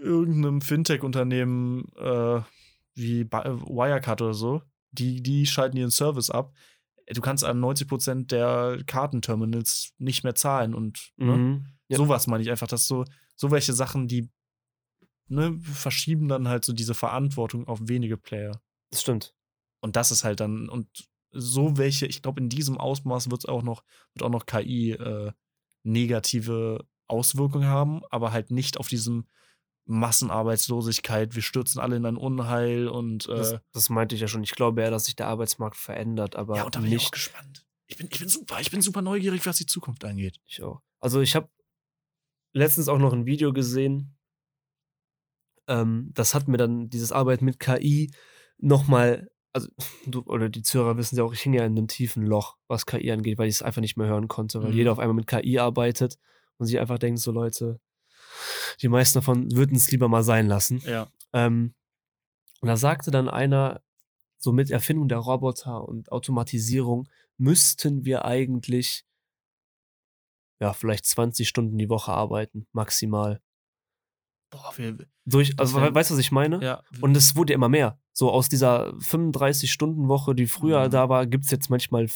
[0.00, 2.40] irgendeinem Fintech-Unternehmen äh,
[2.94, 6.52] wie Wirecard oder so, die, die schalten ihren Service ab.
[7.12, 11.66] Du kannst an 90% der Kartenterminals nicht mehr zahlen und ne, Mhm.
[11.88, 11.96] Ja.
[11.96, 13.04] Sowas meine ich einfach, dass so,
[13.34, 14.28] so welche Sachen, die
[15.26, 18.60] ne, verschieben dann halt so diese Verantwortung auf wenige Player.
[18.90, 19.34] Das stimmt.
[19.80, 20.86] Und das ist halt dann, und
[21.32, 23.82] so welche, ich glaube, in diesem Ausmaß wird es auch noch,
[24.14, 25.32] wird auch noch KI äh,
[25.82, 29.26] negative Auswirkungen haben, aber halt nicht auf diesem
[29.90, 34.42] Massenarbeitslosigkeit, wir stürzen alle in ein Unheil und äh, Das, das meinte ich ja schon.
[34.42, 37.02] Ich glaube eher, dass sich der Arbeitsmarkt verändert, aber ja, und da bin ich auch
[37.02, 37.12] nicht.
[37.12, 37.66] gespannt.
[37.86, 40.38] Ich bin, ich bin super, ich bin super neugierig, was die Zukunft angeht.
[40.46, 40.80] Ich auch.
[41.00, 41.48] Also ich habe
[42.52, 44.16] letztens auch noch ein Video gesehen.
[45.68, 48.10] ähm, das hat mir dann dieses Arbeit mit KI
[48.58, 49.68] nochmal, also
[50.06, 52.86] du, oder die Zuhörer wissen ja auch, ich hing ja in einem tiefen Loch, was
[52.86, 54.76] KI angeht, weil ich es einfach nicht mehr hören konnte, weil Mhm.
[54.76, 56.16] jeder auf einmal mit KI arbeitet
[56.58, 57.80] und sich einfach denkt, so Leute,
[58.82, 60.82] die meisten davon würden es lieber mal sein lassen.
[60.86, 61.08] Ja.
[61.32, 61.74] Ähm,
[62.60, 63.82] und da sagte dann einer,
[64.38, 69.04] so mit Erfindung der Roboter und Automatisierung müssten wir eigentlich
[70.60, 73.40] ja vielleicht 20 Stunden die Woche arbeiten, maximal.
[74.50, 76.62] Boah, wir, Durch, also wär- weißt du, was ich meine?
[76.62, 76.82] ja.
[77.00, 77.98] Und es wurde ja immer mehr.
[78.12, 80.90] So aus dieser 35-Stunden-Woche, die früher Mhm.
[80.90, 82.08] da war, gibt es jetzt manchmal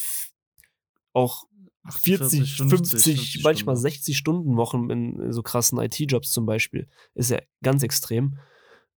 [1.12, 1.44] auch
[1.90, 6.88] 40, 50, manchmal 60 Stunden Wochen in so krassen IT-Jobs zum Beispiel.
[7.14, 8.38] Ist ja ganz extrem.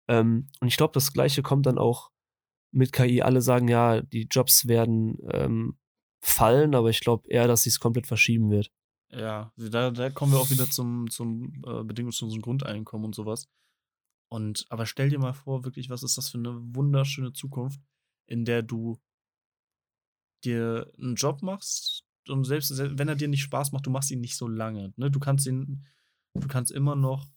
[0.07, 2.11] Ähm, und ich glaube, das Gleiche kommt dann auch
[2.71, 3.21] mit KI.
[3.21, 5.77] Alle sagen ja, die Jobs werden ähm,
[6.21, 8.71] fallen, aber ich glaube eher, dass sie es komplett verschieben wird.
[9.09, 13.49] Ja, da, da kommen wir auch wieder zum, zum äh, bedingungslosen Grundeinkommen und sowas.
[14.29, 17.81] Und aber stell dir mal vor, wirklich, was ist das für eine wunderschöne Zukunft,
[18.27, 18.99] in der du
[20.43, 24.11] dir einen Job machst und selbst se- wenn er dir nicht Spaß macht, du machst
[24.11, 24.93] ihn nicht so lange.
[24.97, 25.09] Ne?
[25.11, 25.85] Du kannst ihn,
[26.33, 27.27] du kannst immer noch,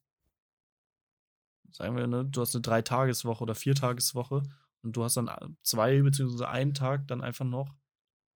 [1.70, 4.43] sagen wir, ne, du hast eine Dreitageswoche oder Viertageswoche
[4.82, 7.74] und du hast dann a- zwei beziehungsweise einen Tag dann einfach noch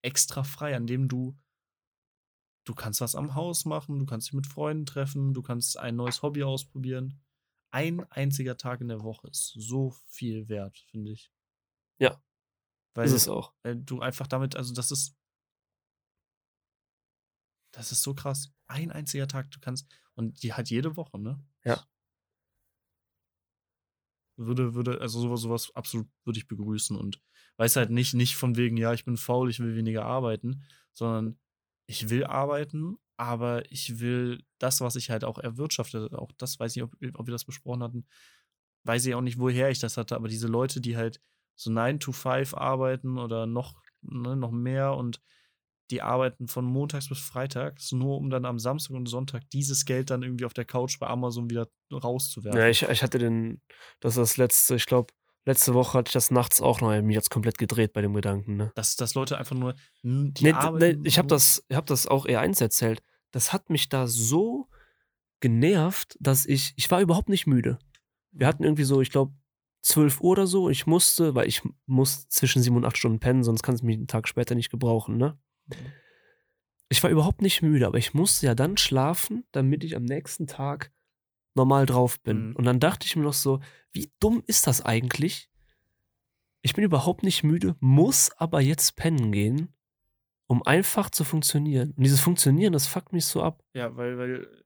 [0.01, 1.37] extra frei, an dem du
[2.65, 5.97] Du kannst was am Haus machen, du kannst dich mit Freunden treffen, du kannst ein
[5.97, 7.19] neues Hobby ausprobieren.
[7.71, 11.29] Ein einziger Tag in der Woche ist so viel wert, finde ich.
[11.99, 12.23] Ja,
[12.93, 13.53] Weil, ist es auch.
[13.63, 15.13] weil du einfach damit, also das ist.
[17.74, 18.53] Das ist so krass.
[18.67, 19.91] Ein einziger Tag, du kannst.
[20.15, 21.43] Und die halt jede Woche, ne?
[21.65, 21.84] Ja.
[24.38, 27.21] Würde, würde, also sowas, sowas absolut würde ich begrüßen und
[27.57, 30.63] weiß halt nicht, nicht von wegen, ja, ich bin faul, ich will weniger arbeiten,
[30.93, 31.39] sondern
[31.86, 36.76] ich will arbeiten, aber ich will das, was ich halt auch erwirtschafte, auch das weiß
[36.76, 38.07] ich nicht, ob, ob wir das besprochen hatten,
[38.86, 41.21] weiß ich auch nicht, woher ich das hatte, aber diese Leute, die halt
[41.55, 45.21] so 9 to 5 arbeiten oder noch, ne, noch mehr und
[45.91, 50.09] die arbeiten von montags bis freitags, nur um dann am Samstag und Sonntag dieses Geld
[50.09, 52.59] dann irgendwie auf der Couch bei Amazon wieder rauszuwerfen.
[52.59, 53.61] Ja, ich, ich hatte den,
[53.99, 55.13] das ist das letzte, ich glaube,
[55.45, 58.55] letzte Woche hatte ich das nachts auch noch, mich jetzt komplett gedreht bei dem Gedanken,
[58.55, 58.71] ne?
[58.75, 59.75] dass, dass Leute einfach nur.
[60.03, 63.03] Die Nee, arbeiten nee, ich habe das, ich hab das auch eher eins erzählt.
[63.31, 64.67] Das hat mich da so
[65.41, 67.77] genervt, dass ich, ich war überhaupt nicht müde.
[68.31, 69.34] Wir hatten irgendwie so, ich glaube,
[69.84, 70.69] 12 Uhr oder so.
[70.69, 73.97] Ich musste, weil ich muss zwischen sieben und acht Stunden pennen, sonst kann es mich
[73.97, 75.38] einen Tag später nicht gebrauchen, ne?
[76.89, 80.45] Ich war überhaupt nicht müde, aber ich musste ja dann schlafen, damit ich am nächsten
[80.47, 80.91] Tag
[81.55, 82.49] normal drauf bin.
[82.49, 82.55] Mhm.
[82.55, 83.61] Und dann dachte ich mir noch so,
[83.91, 85.49] wie dumm ist das eigentlich?
[86.61, 89.74] Ich bin überhaupt nicht müde, muss aber jetzt pennen gehen,
[90.47, 91.91] um einfach zu funktionieren.
[91.91, 93.64] Und dieses Funktionieren, das fuckt mich so ab.
[93.74, 94.64] Ja, weil, weil.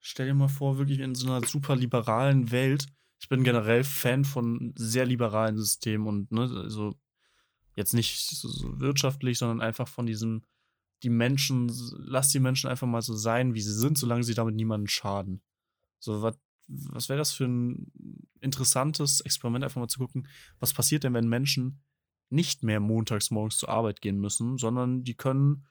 [0.00, 2.86] Stell dir mal vor, wirklich in so einer super liberalen Welt.
[3.20, 6.94] Ich bin generell Fan von sehr liberalen Systemen und, ne, also
[7.76, 10.42] jetzt nicht so, so wirtschaftlich, sondern einfach von diesem,
[11.02, 14.56] die Menschen, lass die Menschen einfach mal so sein, wie sie sind, solange sie damit
[14.56, 15.42] niemanden schaden.
[15.98, 17.92] So, was, was wäre das für ein
[18.40, 20.26] interessantes Experiment, einfach mal zu gucken,
[20.58, 21.82] was passiert denn, wenn Menschen
[22.30, 25.66] nicht mehr montags morgens zur Arbeit gehen müssen, sondern die können,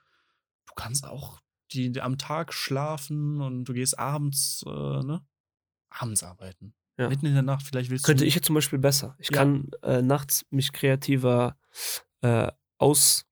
[0.67, 1.41] du kannst auch
[1.71, 5.25] die, die am Tag schlafen und du gehst abends, äh, ne?
[5.89, 6.75] Abends arbeiten.
[6.97, 7.09] Ja.
[7.09, 8.27] Mitten in der Nacht, vielleicht willst Könnte du.
[8.27, 9.15] ich jetzt zum Beispiel besser.
[9.19, 9.37] Ich Ja.
[9.37, 11.57] kann äh, nachts mich kreativer
[12.21, 13.25] äh, aus,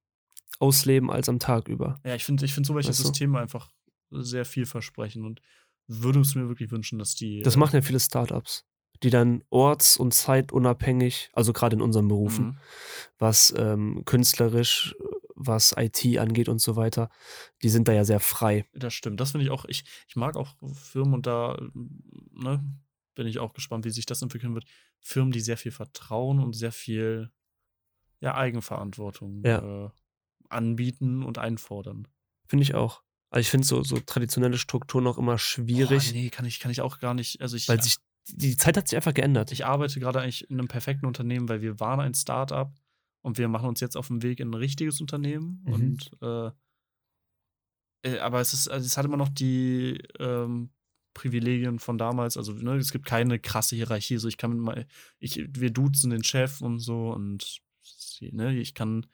[0.59, 1.99] ausleben als am Tag über.
[2.03, 3.03] Ja, ich finde ich find so welche Weißt du?
[3.05, 3.71] Systeme einfach
[4.11, 5.41] sehr vielversprechend und
[5.87, 7.41] würde es mir wirklich wünschen, dass die.
[7.41, 8.65] Das äh, machen ja viele Startups,
[9.01, 12.57] die dann orts- und zeitunabhängig, also gerade in unseren Berufen, mhm.
[13.17, 14.95] was ähm, künstlerisch,
[15.35, 17.09] was IT angeht und so weiter,
[17.63, 18.65] die sind da ja sehr frei.
[18.73, 19.19] Das stimmt.
[19.19, 19.65] Das finde ich auch.
[19.65, 21.57] Ich, ich mag auch Firmen und da
[22.33, 22.63] ne,
[23.15, 24.65] bin ich auch gespannt, wie sich das entwickeln wird.
[24.99, 27.31] Firmen, die sehr viel Vertrauen und sehr viel
[28.19, 29.85] ja, Eigenverantwortung Ja.
[29.85, 29.89] äh,
[30.49, 32.07] anbieten und einfordern.
[32.47, 33.03] Finde ich auch.
[33.29, 36.71] Also ich finde so, so traditionelle Strukturen auch immer schwierig, Boah, nee, kann ich, kann
[36.71, 37.41] ich auch gar nicht.
[37.41, 37.97] Also ich, weil sich
[38.27, 39.51] die Zeit hat sich einfach geändert.
[39.51, 42.73] ich arbeite gerade eigentlich in einem perfekten Unternehmen, weil wir waren ein Start-up
[43.21, 45.61] und wir machen uns jetzt auf den Weg in ein richtiges Unternehmen.
[45.65, 45.73] Mhm.
[45.73, 46.51] Und äh,
[48.03, 50.69] äh, aber es ist, also es hat immer noch die ähm,
[51.13, 52.37] Privilegien von damals.
[52.37, 54.17] Also ne, es gibt keine krasse Hierarchie.
[54.17, 54.87] So ich kann mal,
[55.19, 57.61] ich, wir duzen den Chef und so und
[58.19, 59.05] ne, ich kann,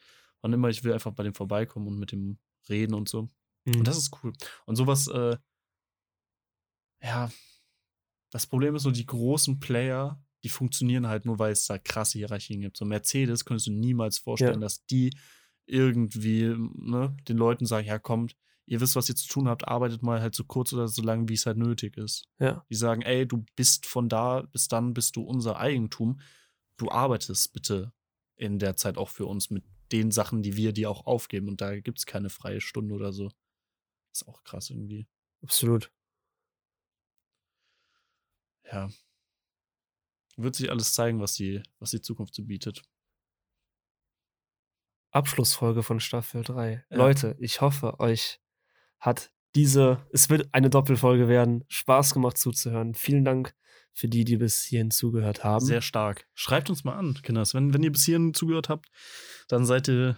[0.42, 2.38] wann immer ich will, einfach bei dem vorbeikommen und mit dem
[2.70, 3.30] reden und so.
[3.66, 3.78] Mhm.
[3.80, 4.34] Und das ist cool.
[4.66, 5.38] Und sowas, äh,
[7.02, 7.32] ja,
[8.32, 12.18] das Problem ist so, die großen Player, die funktionieren halt nur, weil es da krasse
[12.20, 12.78] Hierarchien gibt.
[12.78, 14.60] So Mercedes könntest du niemals vorstellen, Ja.
[14.60, 15.16] dass die
[15.66, 18.36] irgendwie ne, den Leuten sagen, ja kommt,
[18.70, 21.28] ihr wisst, was ihr zu tun habt, arbeitet mal halt so kurz oder so lange,
[21.28, 22.28] wie es halt nötig ist.
[22.38, 22.64] Ja.
[22.70, 26.22] Die sagen, ey, du bist von da bis dann bist du unser Eigentum.
[26.78, 27.92] Du arbeitest bitte
[28.36, 31.48] in der Zeit auch für uns mit den Sachen, die wir dir auch aufgeben.
[31.48, 33.32] Und da gibt es keine freie Stunde oder so.
[34.14, 35.08] Ist auch krass irgendwie.
[35.42, 35.92] Absolut.
[38.72, 38.90] Ja.
[40.38, 42.84] Wird sich alles zeigen, was die, was die Zukunft so bietet.
[45.10, 46.86] Abschlussfolge von Staffel 3.
[46.88, 46.98] Ja.
[46.98, 48.40] Leute, ich hoffe, euch
[49.00, 52.94] hat diese, es wird eine Doppelfolge werden, Spaß gemacht zuzuhören.
[52.94, 53.56] Vielen Dank
[53.94, 55.66] für die, die bis hierhin zugehört haben.
[55.66, 56.28] Sehr stark.
[56.36, 57.54] Schreibt uns mal an, Kinders.
[57.54, 58.88] Wenn, wenn ihr bis hierhin zugehört habt,
[59.48, 60.16] dann seid ihr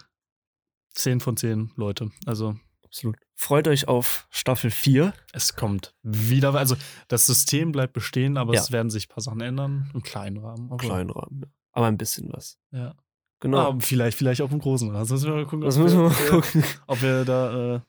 [0.93, 2.11] 10 von 10 Leute.
[2.25, 3.15] Also Absolut.
[3.35, 5.13] Freut euch auf Staffel 4.
[5.31, 6.53] es kommt wieder.
[6.55, 6.75] Also
[7.07, 8.59] das System bleibt bestehen, aber Ja.
[8.59, 9.89] es werden sich ein paar Sachen ändern.
[9.93, 10.67] Im kleinen Rahmen.
[10.69, 11.41] Aber, Kleinen Rahmen.
[11.45, 11.47] ja.
[11.71, 12.59] Aber ein bisschen was.
[12.71, 12.93] Ja.
[13.39, 13.71] Genau.
[13.71, 14.99] Ah, vielleicht, vielleicht auch im großen Rahmen.
[14.99, 16.63] Das müssen wir mal gucken, das ob, müssen wir wir, mal gucken.
[16.87, 17.79] ob wir da äh,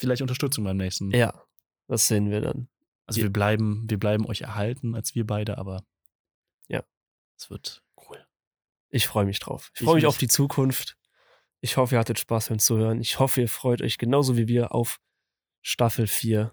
[0.00, 1.10] vielleicht Unterstützung beim nächsten.
[1.12, 1.42] Ja,
[1.86, 2.68] das sehen wir dann.
[3.06, 5.84] Also wir bleiben, wir bleiben euch erhalten als wir beide, aber
[6.68, 6.82] Ja.
[7.36, 8.24] es wird cool.
[8.88, 9.70] Ich freue mich drauf.
[9.74, 10.08] Ich Ich freue mich mich.
[10.08, 10.96] auf die Zukunft.
[11.60, 13.00] Ich hoffe, ihr hattet Spaß beim Zuhören.
[13.00, 14.98] Ich hoffe, ihr freut euch genauso wie wir auf
[15.62, 16.52] Staffel 4.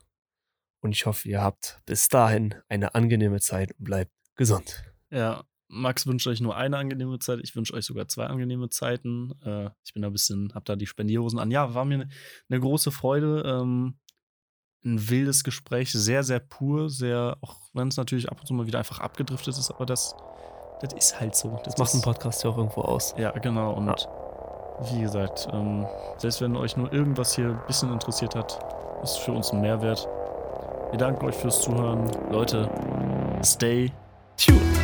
[0.82, 4.84] Und ich hoffe, ihr habt bis dahin eine angenehme Zeit und bleibt gesund.
[5.10, 7.40] Ja, Max wünscht euch nur eine angenehme Zeit.
[7.44, 9.34] Ich wünsche euch sogar zwei angenehme Zeiten.
[9.44, 11.52] Äh, ich bin da ein bisschen, hab da die Spendierhosen an.
[11.52, 12.10] Ja, war mir eine
[12.48, 13.44] ne große Freude.
[13.46, 13.98] Ähm,
[14.86, 18.68] ein wildes Gespräch, sehr, sehr pur, sehr, auch wenn es natürlich ab und zu mal
[18.68, 20.16] wieder einfach abgedriftet ist, aber das,
[20.82, 21.60] das ist halt so.
[21.66, 23.14] Das macht ist, ein Podcast ja auch irgendwo aus.
[23.18, 23.74] Ja, genau.
[23.74, 24.08] Und
[24.92, 25.86] wie gesagt, ähm,
[26.18, 28.60] selbst wenn euch nur irgendwas hier ein bisschen interessiert hat,
[29.04, 30.08] ist für uns ein Mehrwert.
[30.92, 32.10] Wir danken euch fürs Zuhören.
[32.32, 32.70] Leute,
[33.44, 33.92] stay
[34.38, 34.77] tuned.